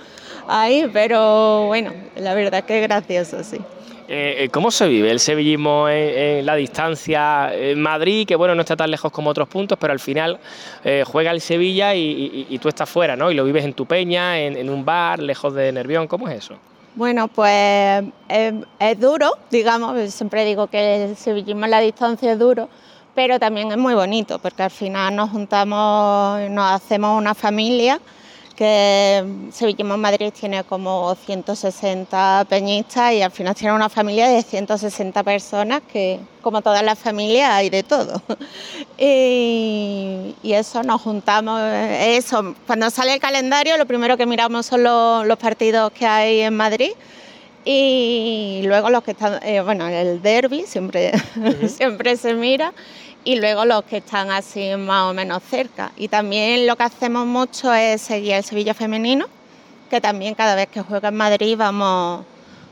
[0.46, 3.58] ahí, pero bueno, la verdad es que es gracioso, sí.
[4.06, 8.76] Eh, ¿Cómo se vive el sevillismo en, la distancia en Madrid, que bueno, no está
[8.76, 10.38] tan lejos como otros puntos, pero al final
[10.84, 13.30] eh, juega el Sevilla y, tú estás fuera, ¿no?
[13.30, 16.56] Y lo vives en tu peña, en, un bar, lejos de Nervión, ¿cómo es eso?
[16.94, 22.68] Bueno, pues es, duro, digamos, siempre digo que el sevillismo en la distancia es duro,
[23.14, 28.00] pero también es muy bonito, porque al final nos juntamos, nos hacemos una familia
[28.56, 35.22] que Sevillismo Madrid tiene como 160 peñistas y al final tiene una familia de 160
[35.22, 38.22] personas que, como todas las familias, hay de todo.
[38.98, 45.38] y, eso, nos juntamos, eso, cuando sale el calendario lo primero que miramos son los,
[45.38, 46.92] partidos que hay en Madrid
[47.64, 51.12] y luego los que están, eh, bueno, el derby siempre,
[51.68, 52.72] siempre se mira
[53.24, 55.92] y luego los que están así más o menos cerca.
[55.96, 59.26] Y también lo que hacemos mucho es seguir el Sevilla femenino,
[59.90, 62.24] que también cada vez que juega en Madrid vamos,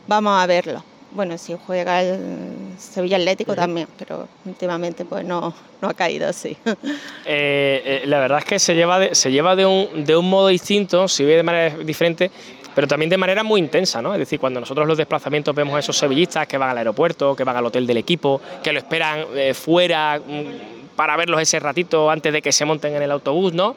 [0.07, 0.85] vamos a verlo.
[1.11, 6.57] Bueno, si juega el Sevilla Atlético también, pero últimamente pues no, no ha caído así.
[7.25, 10.49] Eh, eh, la verdad es que se lleva, se lleva de, un, de un modo
[10.49, 12.33] distinto, se ve de manera diferente,
[12.75, 14.13] pero también de manera muy intensa, ¿no?
[14.13, 17.45] Es decir, cuando nosotros los desplazamientos vemos a esos sevillistas que van al aeropuerto, que
[17.45, 22.11] van al hotel del equipo, que lo esperan eh, fuera mm, para verlos ese ratito
[22.11, 23.77] antes de que se monten en el autobús, ¿no?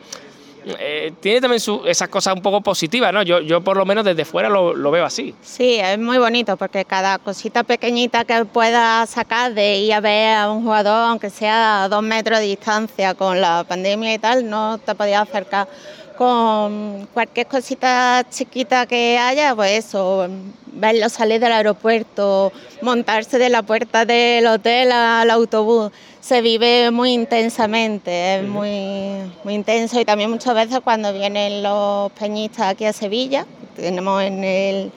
[0.79, 3.21] Eh, tiene también esas cosas un poco positivas, ¿no?
[3.21, 5.35] Yo, yo por lo menos desde fuera lo, lo, veo así.
[5.41, 10.35] Sí, es muy bonito porque cada cosita pequeñita que pueda sacar de ir a ver
[10.35, 14.49] a un jugador, aunque sea a dos metros de distancia con la pandemia y tal,
[14.49, 15.67] no te podías acercar
[16.17, 20.27] con cualquier cosita chiquita que haya, pues eso,
[20.73, 22.51] verlo salir del aeropuerto,
[22.81, 29.53] montarse de la puerta del hotel al autobús, se vive muy intensamente, es muy, muy
[29.53, 29.99] intenso.
[29.99, 34.91] Y también muchas veces cuando vienen los peñistas aquí a Sevilla, tenemos en, el,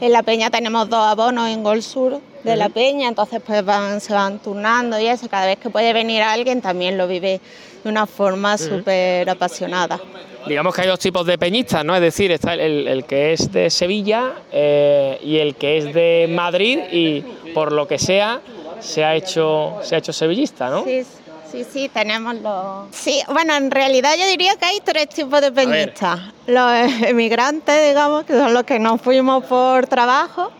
[0.00, 4.00] en la peña tenemos dos abonos en Gol Sur de la peña, entonces pues van,
[4.00, 7.40] se van turnando y eso, cada vez que puede venir alguien también lo vive
[7.82, 9.98] de una forma súper apasionada.
[10.46, 11.94] Digamos que hay dos tipos de peñistas, ¿no?
[11.94, 16.26] Es decir, está el, el que es de Sevilla eh, y el que es de
[16.30, 17.20] Madrid y
[17.54, 18.40] por lo que sea
[18.80, 20.84] se ha hecho, se ha hecho sevillista, ¿no?
[20.84, 21.02] Sí,
[21.50, 22.94] sí, sí, tenemos los...
[22.94, 26.20] Sí, bueno, en realidad yo diría que hay tres tipos de peñistas.
[26.46, 26.70] Los
[27.04, 30.50] emigrantes, digamos, que son los que nos fuimos por trabajo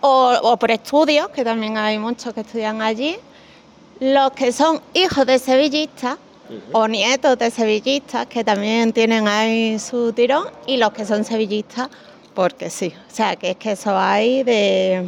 [0.00, 3.16] o, o por estudios, que también hay muchos que estudian allí.
[3.98, 6.18] Los que son hijos de sevillistas
[6.72, 11.88] o nietos de sevillistas, que también tienen ahí su tirón, y los que son sevillistas
[12.34, 12.92] porque sí.
[13.10, 15.04] O sea, que es que eso hay de,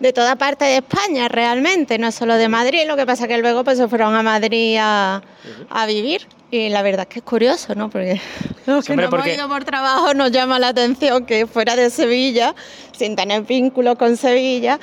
[0.00, 3.64] de toda parte de España realmente, no solo de Madrid, lo que pasa que luego
[3.64, 5.22] pues se fueron a Madrid a,
[5.70, 7.88] a vivir y la verdad es que es curioso, ¿no?
[7.90, 8.20] Porque
[8.66, 11.90] los que no hemos porque- ido por trabajo nos llama la atención que fuera de
[11.90, 12.54] Sevilla,
[12.96, 14.78] sin tener vínculo con Sevilla,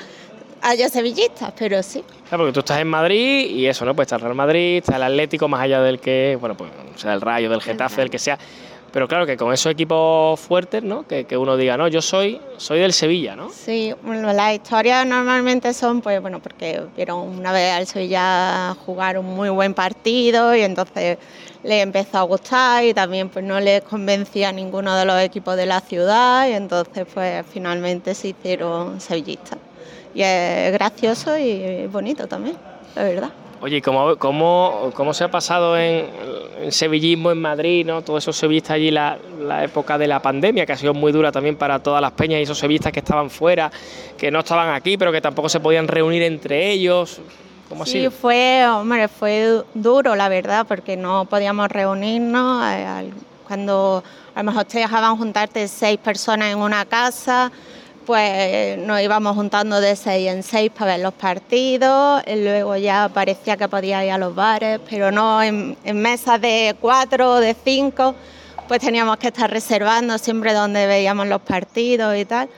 [0.63, 2.03] haya sevillistas, pero sí.
[2.27, 3.95] Claro, porque tú estás en Madrid y eso, ¿no?
[3.95, 7.13] Pues está el Real Madrid, está el Atlético, más allá del que, bueno, pues sea
[7.13, 8.39] el Rayo, del Getafe, del que sea.
[8.91, 11.07] Pero claro que con esos equipos fuertes, ¿no?
[11.07, 13.49] Que, que uno diga, no, yo soy, soy del Sevilla, ¿no?
[13.49, 19.17] Sí, bueno, las historias normalmente son, pues bueno, porque vieron una vez al Sevilla jugar
[19.17, 21.17] un muy buen partido y entonces
[21.63, 25.57] les empezó a gustar y también pues no les convencía a ninguno de los equipos
[25.57, 29.57] de la ciudad y entonces pues finalmente se hicieron sevillistas.
[30.15, 32.55] Y es gracioso y bonito también,
[32.95, 33.29] la verdad.
[33.61, 36.07] Oye, ¿y cómo, cómo, cómo se ha pasado en,
[36.61, 38.01] en sevillismo en Madrid, ¿no?
[38.01, 41.31] Todos esos sevillistas allí, la, la época de la pandemia, que ha sido muy dura
[41.31, 43.71] también para todas las peñas y esos sevillistas que estaban fuera,
[44.17, 47.21] que no estaban aquí, pero que tampoco se podían reunir entre ellos.
[47.69, 48.11] ¿Cómo ha Sí, sido?
[48.11, 52.65] fue, hombre, fue du- duro, la verdad, porque no podíamos reunirnos.
[52.67, 53.11] eh,
[53.47, 54.03] Cuando
[54.35, 57.49] a lo mejor te dejaban juntarte seis personas en una casa,
[58.05, 62.23] pues nos íbamos juntando de seis en seis para ver los partidos.
[62.27, 66.75] Luego ya parecía que podía ir a los bares, pero no en, en mesas de
[66.79, 68.15] cuatro o de cinco,
[68.67, 72.49] pues teníamos que estar reservando siempre donde veíamos los partidos y tal.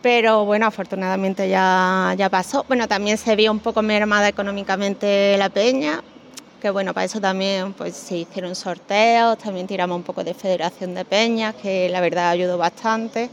[0.00, 2.64] Pero bueno, afortunadamente ya, ya pasó.
[2.68, 6.02] Bueno, también se vio un poco mermada económicamente la peña,
[6.62, 10.94] que bueno, para eso también pues se hicieron sorteos, también tiramos un poco de federación
[10.94, 13.28] de peñas, que la verdad ayudó bastante.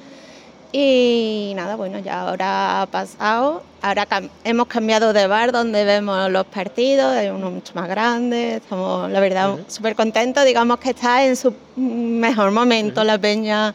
[0.71, 3.63] Y nada, bueno, ya ahora ha pasado.
[3.82, 8.56] Ahora cam- hemos cambiado de bar donde vemos los partidos, hay uno mucho más grande.
[8.56, 10.43] Estamos, la verdad, súper contentos.
[10.43, 13.73] Digamos que está en su mejor momento la peña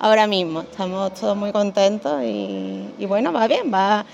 [0.00, 0.62] ahora mismo.
[0.62, 4.04] Estamos todos muy contentos y, y bueno, va bien, va,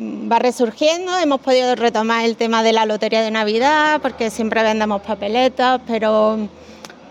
[0.00, 1.18] va resurgiendo.
[1.18, 6.38] Hemos podido retomar el tema de la lotería de Navidad porque siempre vendemos papeletas, pero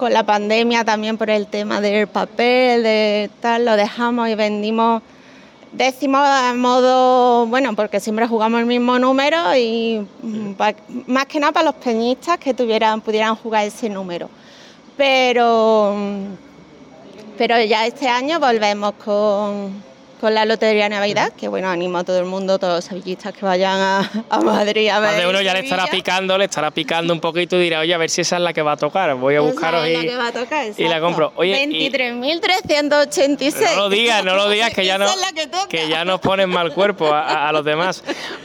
[0.03, 5.01] con la pandemia también por el tema del papel, de tal, lo dejamos y vendimos
[5.71, 10.05] décimos a modo, bueno, porque siempre jugamos el mismo número y
[10.57, 10.75] pa-
[11.07, 14.29] más que nada para los peñistas que tuvieran, pudieran jugar ese número.
[14.97, 15.95] Pero,
[17.37, 19.81] pero ya este año volvemos con,
[20.23, 23.33] con la Lotería de Navidad, que bueno, animo a todo el mundo, todos los sevillistas
[23.33, 25.09] que vayan a, a Madrid a ver.
[25.09, 27.93] Más de uno ya le estará picando, le estará picando un poquito y dirá, oye,
[27.93, 29.13] a ver si esa es la que va a tocar.
[29.15, 31.33] Voy a Esa buscaros es la y, que va a tocar, y la compro.
[31.35, 33.75] Oye, y- 23.386.
[33.75, 35.07] No lo digas, no lo digas, que ya, no,
[35.67, 38.01] que ya nos ponen mal cuerpo a, a- a los demás.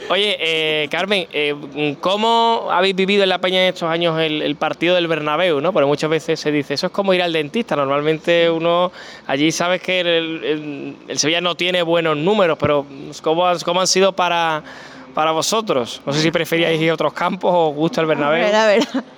[0.09, 4.55] Oye, eh, Carmen, eh, ¿cómo habéis vivido en la Peña en estos años el, el
[4.57, 5.61] partido del Bernabéu?
[5.61, 5.71] ¿no?
[5.71, 7.77] Porque muchas veces se dice, eso es como ir al dentista.
[7.77, 8.91] Normalmente uno
[9.27, 12.85] allí sabes que el, el- el Sevilla no tiene buenos números, pero
[13.21, 14.63] ¿cómo, han- cómo han sido para,
[15.13, 16.01] para vosotros?
[16.05, 18.43] No sé si preferíais ir a otros campos o gusta el Bernabéu.
[18.45, 19.03] Hombre, La verdad.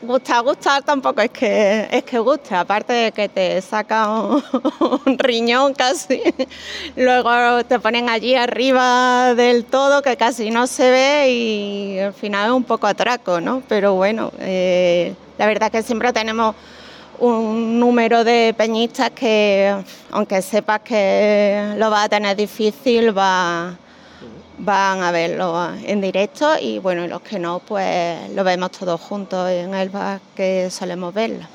[0.00, 4.40] Gustar, gustar tampoco es que es que guste, aparte de que te saca un,
[5.06, 6.22] un riñón casi,
[6.96, 12.46] luego te ponen allí arriba del todo que casi no se ve y al final
[12.46, 13.60] es un poco atraco, ¿no?
[13.68, 16.54] Pero bueno, eh, la verdad que siempre tenemos
[17.20, 19.74] un número de peñistas que,
[20.10, 23.74] aunque sepas que lo va a tener difícil, va,
[24.58, 29.50] van a verlo en directo y bueno, los que no, pues lo vemos todos juntos
[29.50, 31.46] en el bar que solemos verlo.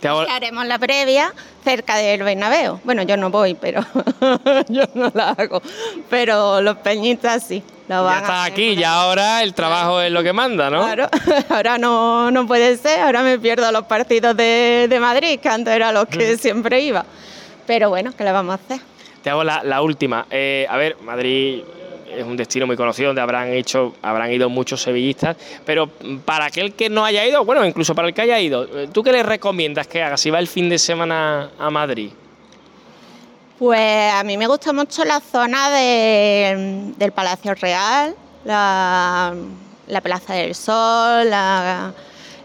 [0.00, 2.80] Te hago- Y haremos la previa cerca del Bernabéu.
[2.82, 3.82] Bueno, yo no voy, pero
[4.68, 5.62] yo no la hago.
[6.10, 7.62] Pero los peñistas sí.
[7.92, 10.82] Lo ya van estás aquí, ya ahora el trabajo es lo que manda, ¿no?
[10.82, 11.08] Claro,
[11.50, 15.74] ahora no, no puede ser, ahora me pierdo los partidos de, de Madrid, que antes
[15.74, 17.04] era los que siempre iba.
[17.66, 18.80] Pero bueno, ¿qué le vamos a hacer?
[19.22, 20.26] Te hago la, última.
[20.30, 21.62] Eh, a ver, Madrid
[22.10, 25.88] es un destino muy conocido donde habrán hecho, habrán ido muchos sevillistas, pero
[26.24, 29.12] para aquel que no haya ido, bueno, incluso para el que haya ido, ¿tú qué
[29.12, 32.10] le recomiendas que haga si va el fin de semana a Madrid?
[33.62, 38.12] Pues a mí me gusta mucho la zona del Palacio Real,
[38.44, 39.32] la,
[40.02, 41.92] Plaza del Sol, la,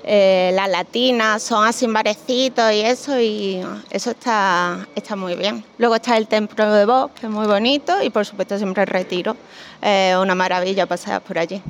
[0.04, 5.66] eh, las latinas, son así barecitos y eso, y eso está, está muy bien.
[5.80, 8.88] Luego está el Templo de Vox, que es muy bonito, y por supuesto siempre el
[8.88, 9.36] Retiro,
[9.82, 11.64] una maravilla pasar por allí.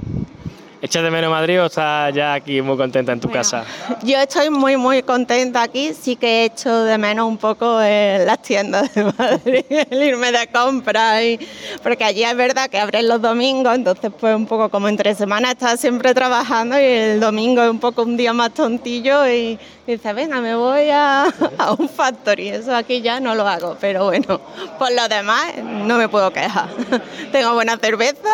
[0.79, 3.65] ¿Echas de menos Madrid o estás ya aquí muy contenta en tu casa?
[4.03, 5.91] Yo estoy muy, muy contenta aquí.
[5.93, 10.31] Sí que he hecho de menos un poco en las tiendas de Madrid, el irme
[10.31, 11.23] de compras.
[11.23, 11.39] Y,
[11.81, 15.53] porque allí es verdad que abren los domingos, entonces pues un poco como entre semanas
[15.53, 20.13] estás siempre trabajando y el domingo es un poco un día más tontillo y dice,
[20.13, 21.23] venga, me voy a,
[21.57, 22.49] a un factory.
[22.49, 24.39] Eso aquí ya no lo hago, pero bueno,
[24.77, 26.69] por lo demás no me puedo quejar.
[27.31, 28.29] Tengo buena cerveza,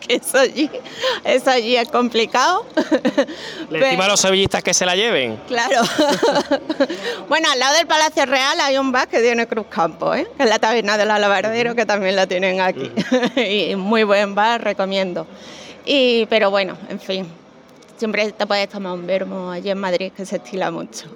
[0.00, 0.70] que eso allí,
[1.24, 2.66] eso allí es complicado.
[3.70, 5.38] Le decimos a los sevillistas que se la lleven.
[5.48, 5.82] Claro.
[7.28, 10.26] bueno, al lado del Palacio Real hay un bar que tiene Cruz Campo, ¿eh?
[10.36, 12.90] que es la taberna del Alabardero, que también la tienen aquí.
[13.36, 15.26] y muy buen bar, recomiendo.
[15.84, 17.28] Y, pero bueno, en fin,
[17.96, 21.06] siempre te puedes tomar un vermo allí en Madrid, que se estila mucho.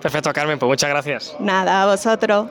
[0.00, 1.36] Perfecto, Carmen, pues muchas gracias.
[1.38, 2.48] Nada, a vosotros.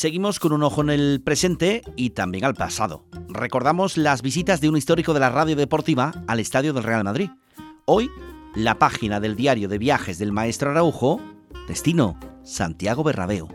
[0.00, 3.04] Seguimos con un ojo en el presente y también al pasado.
[3.28, 7.28] Recordamos las visitas de un histórico de la radio deportiva al estadio del Real Madrid.
[7.84, 8.10] Hoy,
[8.54, 11.20] la página del diario de viajes del maestro Araujo,
[11.68, 13.48] destino Santiago Bernabéu.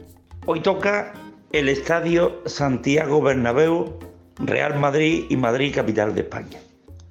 [0.45, 1.13] Hoy toca
[1.51, 3.97] el estadio Santiago Bernabéu,
[4.37, 6.59] Real Madrid y Madrid capital de España.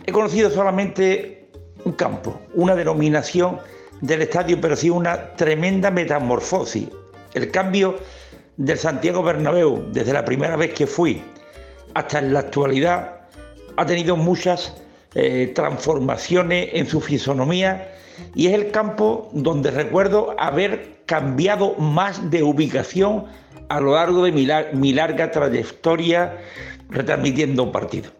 [0.06, 1.50] He conocido solamente
[1.84, 3.58] un campo, una denominación
[4.00, 6.88] del estadio, pero sí una tremenda metamorfosis.
[7.32, 7.96] El cambio
[8.56, 11.22] del Santiago Bernabéu, desde la primera vez que fui
[11.94, 13.20] hasta en la actualidad,
[13.76, 14.74] ha tenido muchas
[15.14, 17.92] eh, transformaciones en su fisonomía
[18.34, 23.24] y es el campo donde recuerdo haber cambiado más de ubicación
[23.68, 26.38] a lo largo de mi, mi larga trayectoria
[26.90, 28.10] retransmitiendo un partido.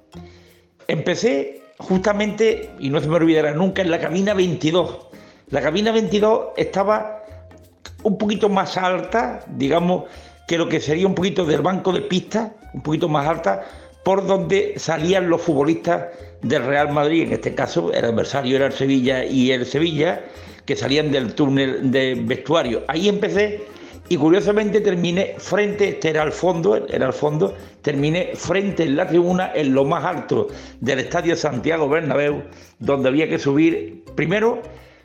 [0.89, 5.09] Empecé justamente, y no se me olvidará nunca, en la cabina 22.
[5.51, 7.23] La cabina 22 estaba
[8.03, 10.05] un poquito más alta, digamos,
[10.47, 13.65] que lo que sería un poquito del banco de pista, un poquito más alta,
[14.05, 16.07] por donde salían los futbolistas
[16.43, 20.23] del Real Madrid, en este caso el adversario era el Sevilla y el Sevilla,
[20.67, 22.83] que salían del túnel de vestuario.
[22.89, 23.63] Ahí empecé
[24.09, 29.07] y curiosamente terminé frente, este era al fondo, era al fondo, terminé frente en la
[29.07, 30.49] tribuna, en lo más alto
[30.81, 32.43] del Estadio Santiago Bernabéu,
[32.79, 34.61] donde había que subir primero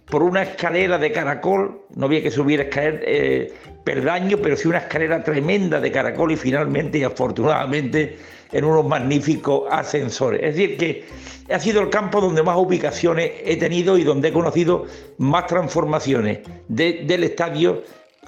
[0.10, 4.80] por una escalera de caracol, no había que subir escalera, eh, perdaño, pero sí una
[4.80, 8.17] escalera tremenda de caracol y finalmente y afortunadamente
[8.52, 10.41] en unos magníficos ascensores.
[10.43, 11.06] Es decir, que
[11.54, 14.86] ha sido el campo donde más ubicaciones he tenido y donde he conocido
[15.17, 17.84] más transformaciones del estadio,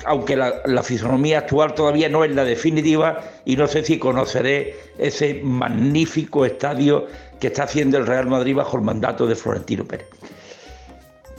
[0.06, 4.76] aunque la, la, fisonomía actual todavía no es la definitiva y no sé si conoceré
[4.98, 7.08] ese magnífico estadio
[7.40, 10.08] que está haciendo el Real Madrid bajo el mandato de Florentino Pérez.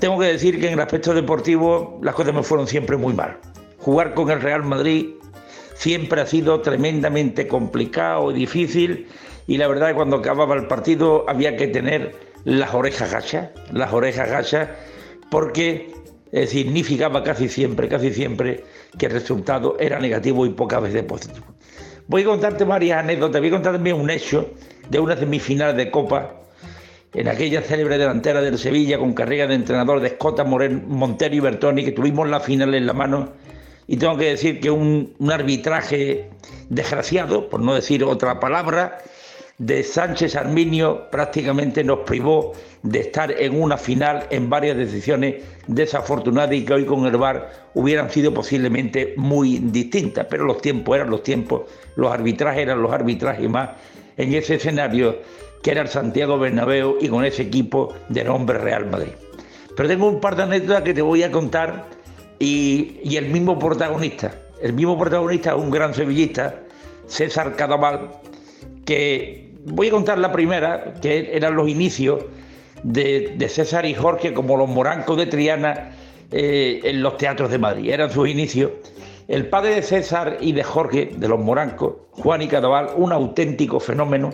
[0.02, 3.38] Tengo que decir que en el aspecto deportivo las cosas me fueron siempre muy mal.
[3.78, 5.10] Jugar con el Real Madrid
[5.76, 9.06] siempre ha sido tremendamente complicado y difícil
[9.46, 13.50] y la verdad es que cuando acababa el partido había que tener las orejas gachas,
[13.70, 14.70] las orejas gachas,
[15.30, 15.94] porque
[16.48, 18.64] significaba casi siempre, casi siempre
[18.98, 21.46] que el resultado era negativo y pocas veces positivo.
[22.08, 24.50] Voy a contarte varias anécdotas, voy a contar también un hecho
[24.90, 26.41] de una semifinal de Copa
[27.14, 31.84] en aquella célebre delantera del Sevilla con carrera de entrenador de Escota, Montero y Bertoni,
[31.84, 33.32] que tuvimos la final en la mano.
[33.86, 36.30] Y tengo que decir que un, arbitraje
[36.70, 38.98] desgraciado, por no decir otra palabra,
[39.58, 42.52] de Sánchez Arminio prácticamente nos privó
[42.82, 47.68] de estar en una final en varias decisiones desafortunadas y que hoy con el VAR
[47.74, 50.26] hubieran sido posiblemente muy distintas.
[50.30, 51.62] Pero los tiempos eran los tiempos,
[51.96, 53.70] los arbitrajes eran los arbitrajes más
[54.16, 55.18] en ese escenario
[55.62, 59.12] que era el Santiago Bernabéu y con ese equipo de nombre Real Madrid.
[59.76, 61.86] Pero tengo un par de anécdotas que te voy a contar
[62.38, 66.56] y, el mismo protagonista, el mismo protagonista, un gran sevillista,
[67.06, 68.10] César Cadaval,
[68.84, 72.24] que voy a contar la primera, que eran los inicios
[72.82, 75.92] de, César y Jorge como los morancos de Triana
[76.32, 78.72] eh, en los teatros de Madrid, eran sus inicios.
[79.28, 83.78] El padre de César y de Jorge, de los Morancos, Juan y Cadaval, un auténtico
[83.78, 84.32] fenómeno,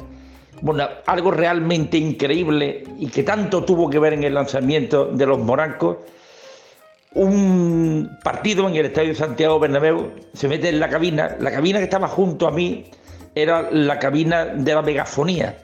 [0.60, 5.38] bueno, algo realmente increíble y que tanto tuvo que ver en el lanzamiento de los
[5.38, 5.98] Morancos.
[7.14, 11.84] Un partido en el Estadio Santiago Bernabéu se mete en la cabina, la cabina que
[11.84, 12.84] estaba junto a mí
[13.34, 15.56] era la cabina de la megafonía.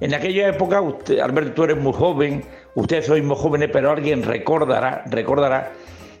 [0.00, 2.44] En aquella época, usted, Alberto, tú eres muy joven,
[2.74, 5.72] ustedes sois muy jóvenes, pero alguien recordará, recordará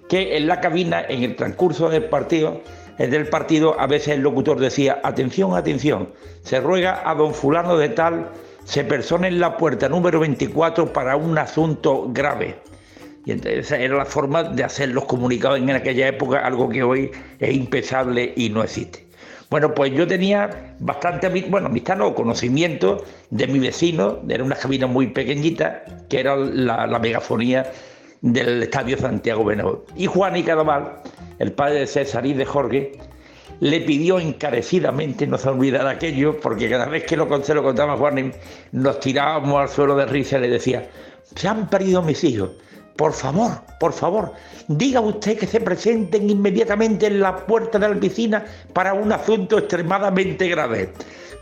[0.08, 2.62] que en la cabina, en el transcurso del partido,
[2.98, 6.08] del partido, a veces el locutor decía, atención, atención,
[6.42, 8.30] se ruega a don fulano de tal,
[8.64, 12.56] se persona en la puerta número 24 para un asunto grave.
[13.24, 16.82] Y entonces esa era la forma de hacer los comunicados en aquella época, algo que
[16.82, 19.06] hoy es impensable y no existe.
[19.48, 24.88] Bueno, pues yo tenía bastante, bueno, amistad no, conocimiento de mi vecino, era una cabina
[24.88, 27.70] muy pequeñita, que era la, megafonía
[28.22, 29.84] del Estadio Santiago Bernabéu.
[29.96, 31.00] Y Juan y Cadaval,
[31.38, 32.92] el padre de César y de Jorge,
[33.60, 37.96] le pidió encarecidamente, no se olvidara aquello, porque cada vez que lo, se lo contaba
[37.96, 38.32] Juan,
[38.72, 40.88] nos tirábamos al suelo de risa y le decía,
[41.34, 42.50] se han perdido mis hijos,
[42.96, 44.32] por favor, por favor,
[44.68, 49.58] diga usted que se presenten inmediatamente en la puerta de la piscina para un asunto
[49.58, 50.92] extremadamente grave.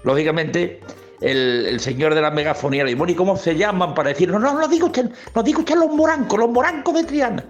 [0.03, 0.81] Lógicamente,
[1.25, 4.53] el, señor de la megafonía le dijo, ¿y cómo se llaman para decir, no, no,
[4.53, 7.45] no diga usted, no diga usted los morancos, los morancos de Triana?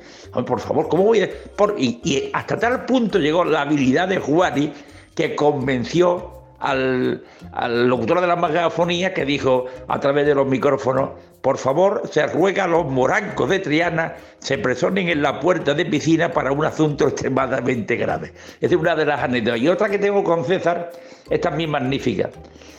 [0.46, 1.28] por favor, ¿cómo voy a...?
[1.56, 4.72] Por, y, hasta tal punto llegó la habilidad de Juani
[5.14, 11.10] que convenció al, al, locutor de la megafonía que dijo a través de los micrófonos,
[11.44, 15.84] por favor, se ruega a los morancos de Triana se presonen en la puerta de
[15.84, 18.32] piscina para un asunto extremadamente grave.
[18.62, 19.60] Esa es una de las anécdotas.
[19.60, 20.90] Y otra que tengo con César,
[21.28, 22.30] esta es magnífica.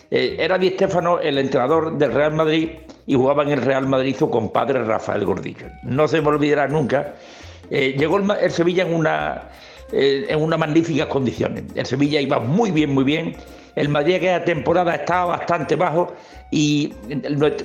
[0.09, 2.69] Eh, era Di Stéfano el entrenador del Real Madrid
[3.05, 5.67] y jugaba en el Real Madrid su compadre Rafael Gordillo.
[5.83, 7.13] No se me olvidará nunca.
[7.69, 9.43] Eh, llegó el, Sevilla en una,
[9.91, 11.65] eh, en magníficas condiciones.
[11.75, 13.35] El Sevilla iba muy bien, muy bien.
[13.75, 16.13] El Madrid aquella temporada estaba bastante bajo
[16.49, 16.93] y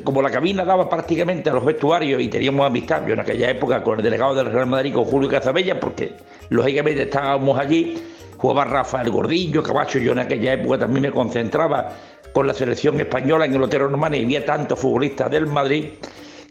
[0.03, 3.83] como la cabina daba prácticamente a los vestuarios y teníamos amistad, yo en aquella época
[3.83, 6.15] con el delegado del Real Madrid, con Julio Cazabella, porque
[6.49, 8.03] lógicamente estábamos allí,
[8.37, 11.93] jugaba Rafael Gordillo, Cabacho, yo en aquella época también me concentraba
[12.33, 15.91] con la selección española en el Otero Normal y había tantos futbolistas del Madrid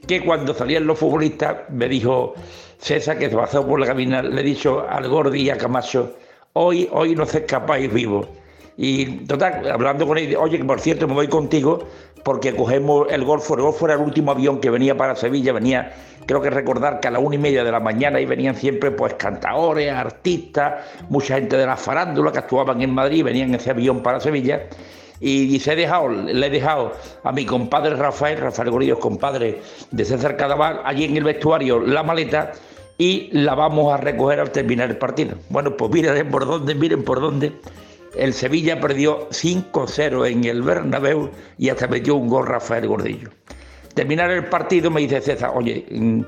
[0.07, 2.33] que cuando salían los futbolistas me dijo
[2.77, 6.15] César que se pasó por la cabina, le he dicho al Gordi y a Camacho,
[6.53, 8.27] hoy, hoy no se escapáis vivos.
[8.81, 11.85] Y total, hablando con él, oye, que por cierto me voy contigo
[12.23, 13.55] porque cogemos el Golfo.
[13.55, 15.91] El Golfo era el último avión que venía para Sevilla, venía,
[16.25, 18.91] creo que recordar que a la una y media de la mañana y venían siempre
[18.91, 23.71] pues cantadores, artistas, mucha gente de la farándula que actuaban en Madrid, venían en ese
[23.71, 24.61] avión para Sevilla
[25.19, 26.93] y he dejado, le he dejado
[27.25, 29.59] a mi compadre Rafael, Rafael Gorillo, compadre
[29.91, 32.53] de César Cadaval, allí en el vestuario la maleta
[32.97, 35.35] y la vamos a recoger al terminar el partido.
[35.49, 37.51] Bueno, pues miren por dónde, miren por dónde.
[38.15, 43.29] El Sevilla perdió 5-0 en el Bernabéu y hasta metió un gol Rafael Gordillo.
[43.93, 46.21] Terminar el partido me dice César, oye, mm,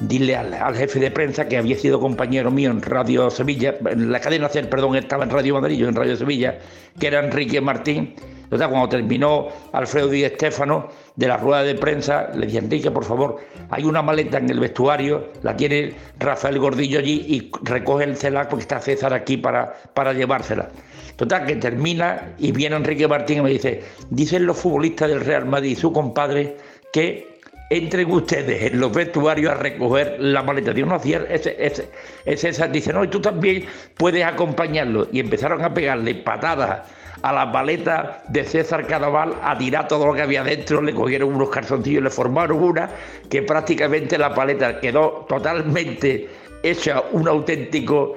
[0.00, 4.20] dile al, jefe de prensa que había sido compañero mío en Radio Sevilla, en la
[4.20, 6.58] cadena CER, perdón, estaba en Radio Madrid, yo en Radio Sevilla,
[6.98, 8.14] que era Enrique Martín,
[8.48, 13.04] entonces, cuando terminó Alfredo Díaz Estéfano de la rueda de prensa, le dije, Enrique, por
[13.04, 18.16] favor, hay una maleta en el vestuario, la tiene Rafael Gordillo allí y recoge el
[18.48, 20.70] porque está César aquí para, para llevársela.
[21.18, 25.46] Total, que termina y viene Enrique Martín y me dice, dicen los futbolistas del Real
[25.46, 26.56] Madrid y su compadre
[26.92, 27.40] que
[27.70, 30.72] entren ustedes en los vestuarios a recoger la maleta.
[30.72, 31.90] Digo, no, ese, ese,
[32.24, 33.64] ese, ese, dice, no, y tú también
[33.96, 35.08] puedes acompañarlo.
[35.10, 36.88] Y empezaron a pegarle patadas
[37.20, 41.34] a la paleta de César Cadaval a tirar todo lo que había dentro, le cogieron
[41.34, 42.90] unos calzoncillos, le formaron una
[43.28, 46.28] que prácticamente la paleta quedó totalmente
[46.62, 48.16] hecha un auténtico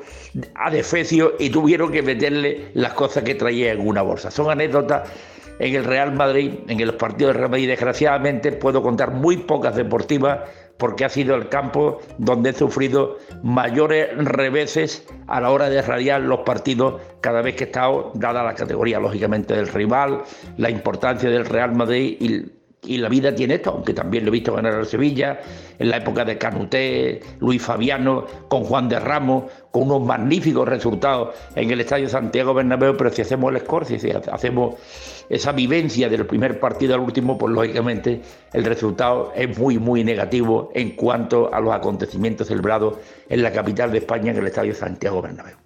[0.56, 4.32] adefesio y tuvieron que meterle las cosas que traía en una bolsa.
[4.32, 5.10] Son anécdotas
[5.60, 9.76] en el Real Madrid, en los partidos de Real Madrid, desgraciadamente puedo contar muy pocas
[9.76, 10.40] deportivas
[10.78, 16.22] porque ha sido el campo donde he sufrido mayores reveses a la hora de radiar
[16.22, 20.24] los partidos cada vez que he estado, dada la categoría lógicamente del rival,
[20.58, 24.32] la importancia del Real Madrid y y la vida tiene esto, aunque también lo he
[24.32, 25.40] visto ganar al Sevilla,
[25.78, 31.36] en la época de Canuté, Luis Fabiano, con Juan de Ramos, con unos magníficos resultados
[31.56, 34.76] en el Estadio Santiago Bernabéu, pero si hacemos el score, si hacemos
[35.30, 38.22] esa vivencia del primer partido al último, pues lógicamente
[38.52, 42.96] el resultado es muy, muy negativo en cuanto a los acontecimientos celebrados
[43.30, 45.61] en la capital de España, en el Estadio Santiago Bernabéu.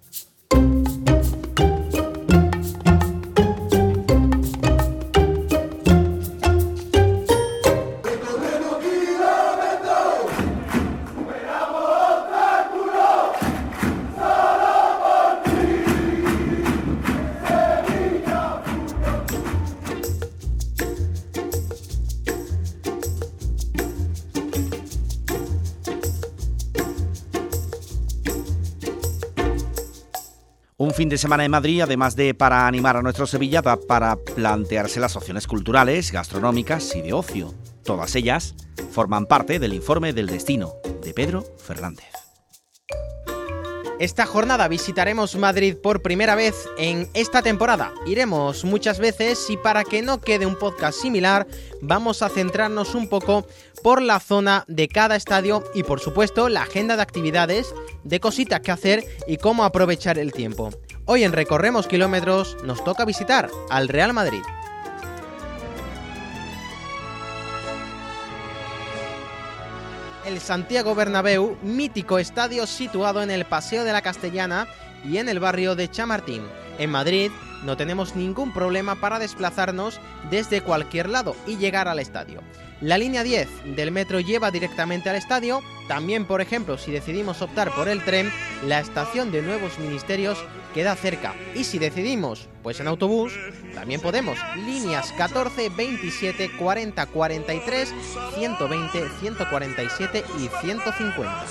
[30.92, 35.00] Fin de semana en Madrid, además de para animar a nuestro Sevilla, da para plantearse
[35.00, 37.54] las opciones culturales, gastronómicas y de ocio.
[37.82, 38.54] Todas ellas
[38.90, 42.15] forman parte del informe del destino de Pedro Fernández.
[43.98, 47.94] Esta jornada visitaremos Madrid por primera vez en esta temporada.
[48.06, 51.46] Iremos muchas veces y para que no quede un podcast similar,
[51.80, 53.46] vamos a centrarnos un poco
[53.82, 57.74] por la zona de cada estadio y por supuesto la agenda de actividades,
[58.04, 60.70] de cositas que hacer y cómo aprovechar el tiempo.
[61.06, 64.42] Hoy en Recorremos Kilómetros nos toca visitar al Real Madrid.
[70.26, 74.66] El Santiago Bernabéu, mítico estadio situado en el Paseo de la Castellana
[75.04, 76.42] y en el barrio de Chamartín.
[76.78, 77.30] En Madrid
[77.64, 82.40] no tenemos ningún problema para desplazarnos desde cualquier lado y llegar al estadio.
[82.82, 85.62] La línea 10 del metro lleva directamente al estadio.
[85.88, 88.30] También, por ejemplo, si decidimos optar por el tren,
[88.66, 90.38] la estación de nuevos ministerios
[90.74, 91.34] queda cerca.
[91.54, 93.32] Y si decidimos, pues en autobús,
[93.74, 94.38] también podemos.
[94.56, 97.94] Líneas 14, 27, 40, 43,
[98.34, 101.44] 120, 147 y 150.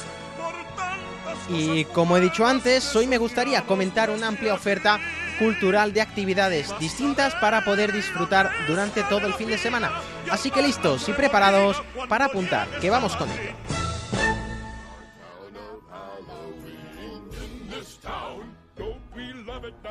[1.49, 4.99] Y como he dicho antes, hoy me gustaría comentar una amplia oferta
[5.37, 9.91] cultural de actividades distintas para poder disfrutar durante todo el fin de semana.
[10.29, 13.53] Así que listos y preparados para apuntar, que vamos con ello.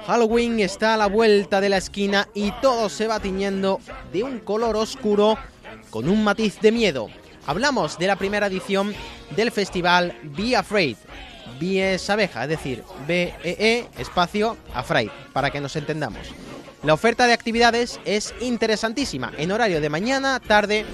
[0.07, 3.81] Halloween está a la vuelta de la esquina y todo se va tiñendo
[4.13, 5.39] de un color oscuro
[5.89, 7.09] con un matiz de miedo.
[7.47, 8.95] Hablamos de la primera edición
[9.35, 10.97] del festival Be Afraid,
[11.59, 16.33] B es abeja, es decir, B-E-E, espacio, Afraid, para que nos entendamos.
[16.83, 20.85] La oferta de actividades es interesantísima, en horario de mañana, tarde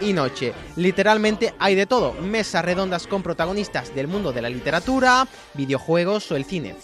[0.00, 0.52] y noche.
[0.76, 6.36] Literalmente hay de todo, mesas redondas con protagonistas del mundo de la literatura, videojuegos o
[6.36, 6.76] el cine.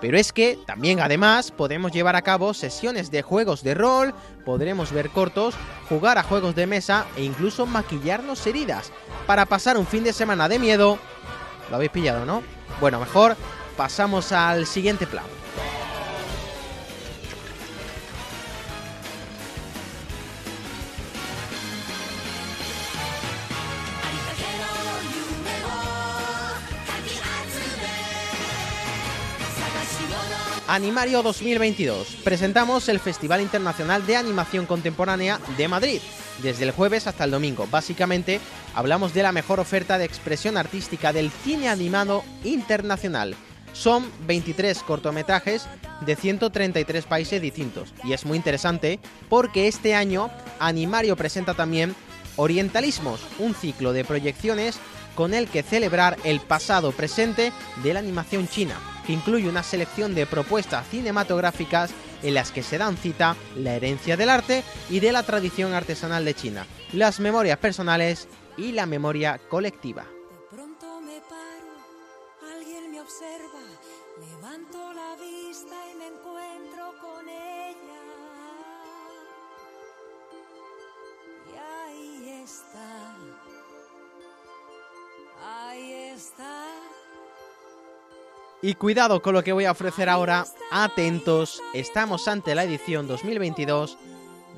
[0.00, 4.12] Pero es que también además podemos llevar a cabo sesiones de juegos de rol,
[4.44, 5.54] podremos ver cortos,
[5.88, 8.92] jugar a juegos de mesa e incluso maquillarnos heridas
[9.26, 10.98] para pasar un fin de semana de miedo.
[11.70, 12.42] Lo habéis pillado, ¿no?
[12.80, 13.36] Bueno, mejor
[13.76, 15.24] pasamos al siguiente plan.
[30.66, 32.16] Animario 2022.
[32.24, 36.00] Presentamos el Festival Internacional de Animación Contemporánea de Madrid,
[36.42, 37.68] desde el jueves hasta el domingo.
[37.70, 38.40] Básicamente,
[38.74, 43.36] hablamos de la mejor oferta de expresión artística del cine animado internacional.
[43.74, 45.66] Son 23 cortometrajes
[46.00, 47.92] de 133 países distintos.
[48.02, 51.94] Y es muy interesante porque este año Animario presenta también
[52.36, 54.78] Orientalismos, un ciclo de proyecciones
[55.14, 57.52] con el que celebrar el pasado presente
[57.82, 58.76] de la animación china
[59.06, 61.90] que incluye una selección de propuestas cinematográficas
[62.22, 66.24] en las que se dan cita la herencia del arte y de la tradición artesanal
[66.24, 70.13] de China, las memorias personales y la memoria colectiva.
[88.64, 93.98] Y cuidado con lo que voy a ofrecer ahora, atentos, estamos ante la edición 2022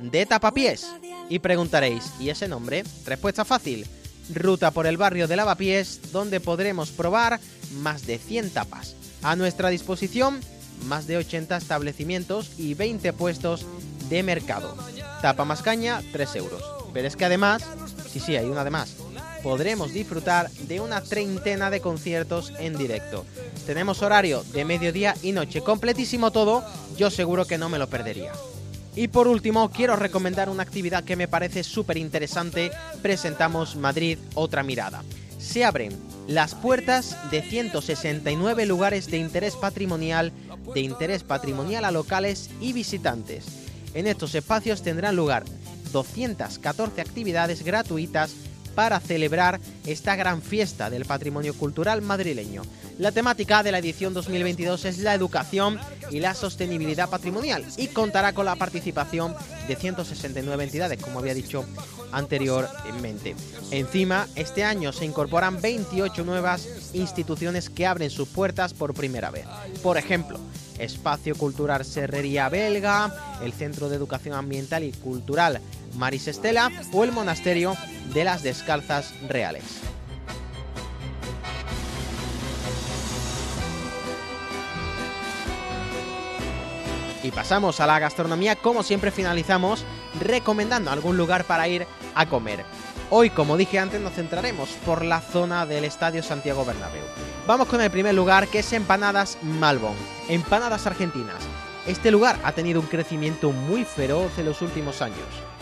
[0.00, 0.86] de Tapapiés.
[1.28, 2.84] Y preguntaréis, ¿y ese nombre?
[3.04, 3.84] Respuesta fácil,
[4.32, 7.40] ruta por el barrio de Lavapiés, donde podremos probar
[7.80, 8.94] más de 100 tapas.
[9.24, 10.38] A nuestra disposición,
[10.84, 13.66] más de 80 establecimientos y 20 puestos
[14.08, 14.76] de mercado.
[15.20, 16.62] Tapa más caña, 3 euros.
[16.92, 17.64] Pero es que además,
[18.08, 18.98] sí, sí, hay una de más
[19.42, 23.24] podremos disfrutar de una treintena de conciertos en directo.
[23.66, 26.64] Tenemos horario de mediodía y noche, completísimo todo,
[26.96, 28.32] yo seguro que no me lo perdería.
[28.96, 32.70] Y por último, quiero recomendar una actividad que me parece súper interesante.
[33.02, 35.04] Presentamos Madrid Otra Mirada.
[35.38, 35.92] Se abren
[36.26, 40.32] las puertas de 169 lugares de interés patrimonial,
[40.74, 43.44] de interés patrimonial a locales y visitantes.
[43.92, 45.44] En estos espacios tendrán lugar
[45.92, 48.34] 214 actividades gratuitas
[48.76, 52.62] para celebrar esta gran fiesta del patrimonio cultural madrileño.
[52.98, 58.32] La temática de la edición 2022 es la educación y la sostenibilidad patrimonial y contará
[58.32, 59.34] con la participación
[59.66, 61.64] de 169 entidades, como había dicho
[62.12, 63.34] anteriormente.
[63.70, 69.46] Encima, este año se incorporan 28 nuevas instituciones que abren sus puertas por primera vez.
[69.82, 70.38] Por ejemplo,
[70.78, 75.60] Espacio Cultural Serrería Belga, el Centro de Educación Ambiental y Cultural
[75.96, 77.74] Maris Estela o el Monasterio
[78.12, 79.64] de las Descalzas Reales.
[87.22, 89.84] Y pasamos a la gastronomía, como siempre finalizamos
[90.20, 92.64] recomendando algún lugar para ir a comer.
[93.10, 97.04] Hoy, como dije antes, nos centraremos por la zona del Estadio Santiago Bernabéu.
[97.46, 99.94] Vamos con el primer lugar, que es Empanadas Malbon,
[100.28, 101.42] empanadas argentinas.
[101.86, 105.18] Este lugar ha tenido un crecimiento muy feroz en los últimos años.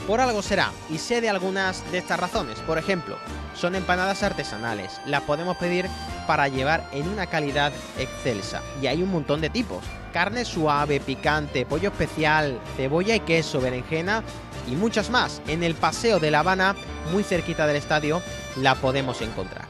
[0.06, 2.58] Por algo será, y sé de algunas de estas razones.
[2.60, 3.18] Por ejemplo,
[3.54, 5.86] son empanadas artesanales, las podemos pedir
[6.26, 8.62] para llevar en una calidad excelsa.
[8.80, 9.84] Y hay un montón de tipos.
[10.14, 14.22] Carne suave, picante, pollo especial, cebolla y queso, berenjena
[14.66, 15.42] y muchas más.
[15.46, 16.74] En el Paseo de La Habana,
[17.12, 18.22] muy cerquita del estadio,
[18.56, 19.63] la podemos encontrar.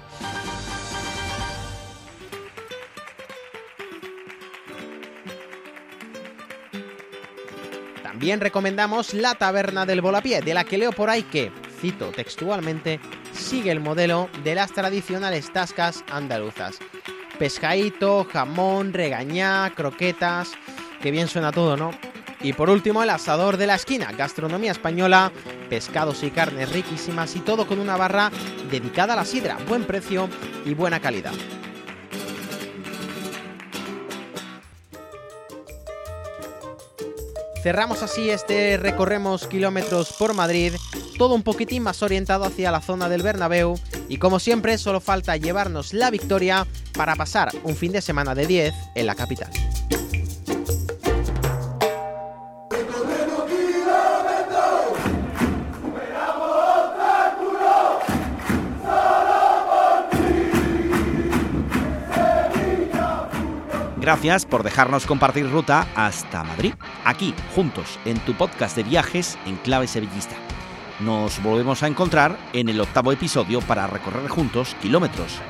[8.25, 12.99] También recomendamos la taberna del Volapié, de la que leo por ahí que, cito textualmente,
[13.35, 16.79] sigue el modelo de las tradicionales tascas andaluzas.
[17.39, 20.53] Pescadito, jamón, regañá, croquetas,
[21.03, 21.91] que bien suena todo, ¿no?
[22.41, 25.31] Y por último, el asador de la esquina, gastronomía española,
[25.69, 28.31] pescados y carnes riquísimas y todo con una barra
[28.71, 30.31] dedicada a la sidra, buen precio
[30.65, 31.35] y buena calidad.
[37.65, 40.75] Cerramos así este recorremos kilómetros por Madrid,
[41.17, 45.39] todo un poquitín más orientado hacia la zona del Bernabéu y como siempre solo falta
[45.39, 49.51] llevarnos la victoria para pasar un fin de semana de 10 en la capital.
[64.05, 66.75] Gracias por dejarnos compartir ruta hasta Madrid,
[67.07, 70.37] aquí, juntos, en tu podcast de viajes en clave sevillista.
[71.01, 75.41] Nos volvemos a encontrar en el octavo episodio para recorrer juntos kilómetros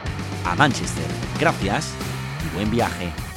[0.45, 1.05] a Manchester.
[1.41, 1.95] Gracias
[2.47, 3.34] y buen viaje.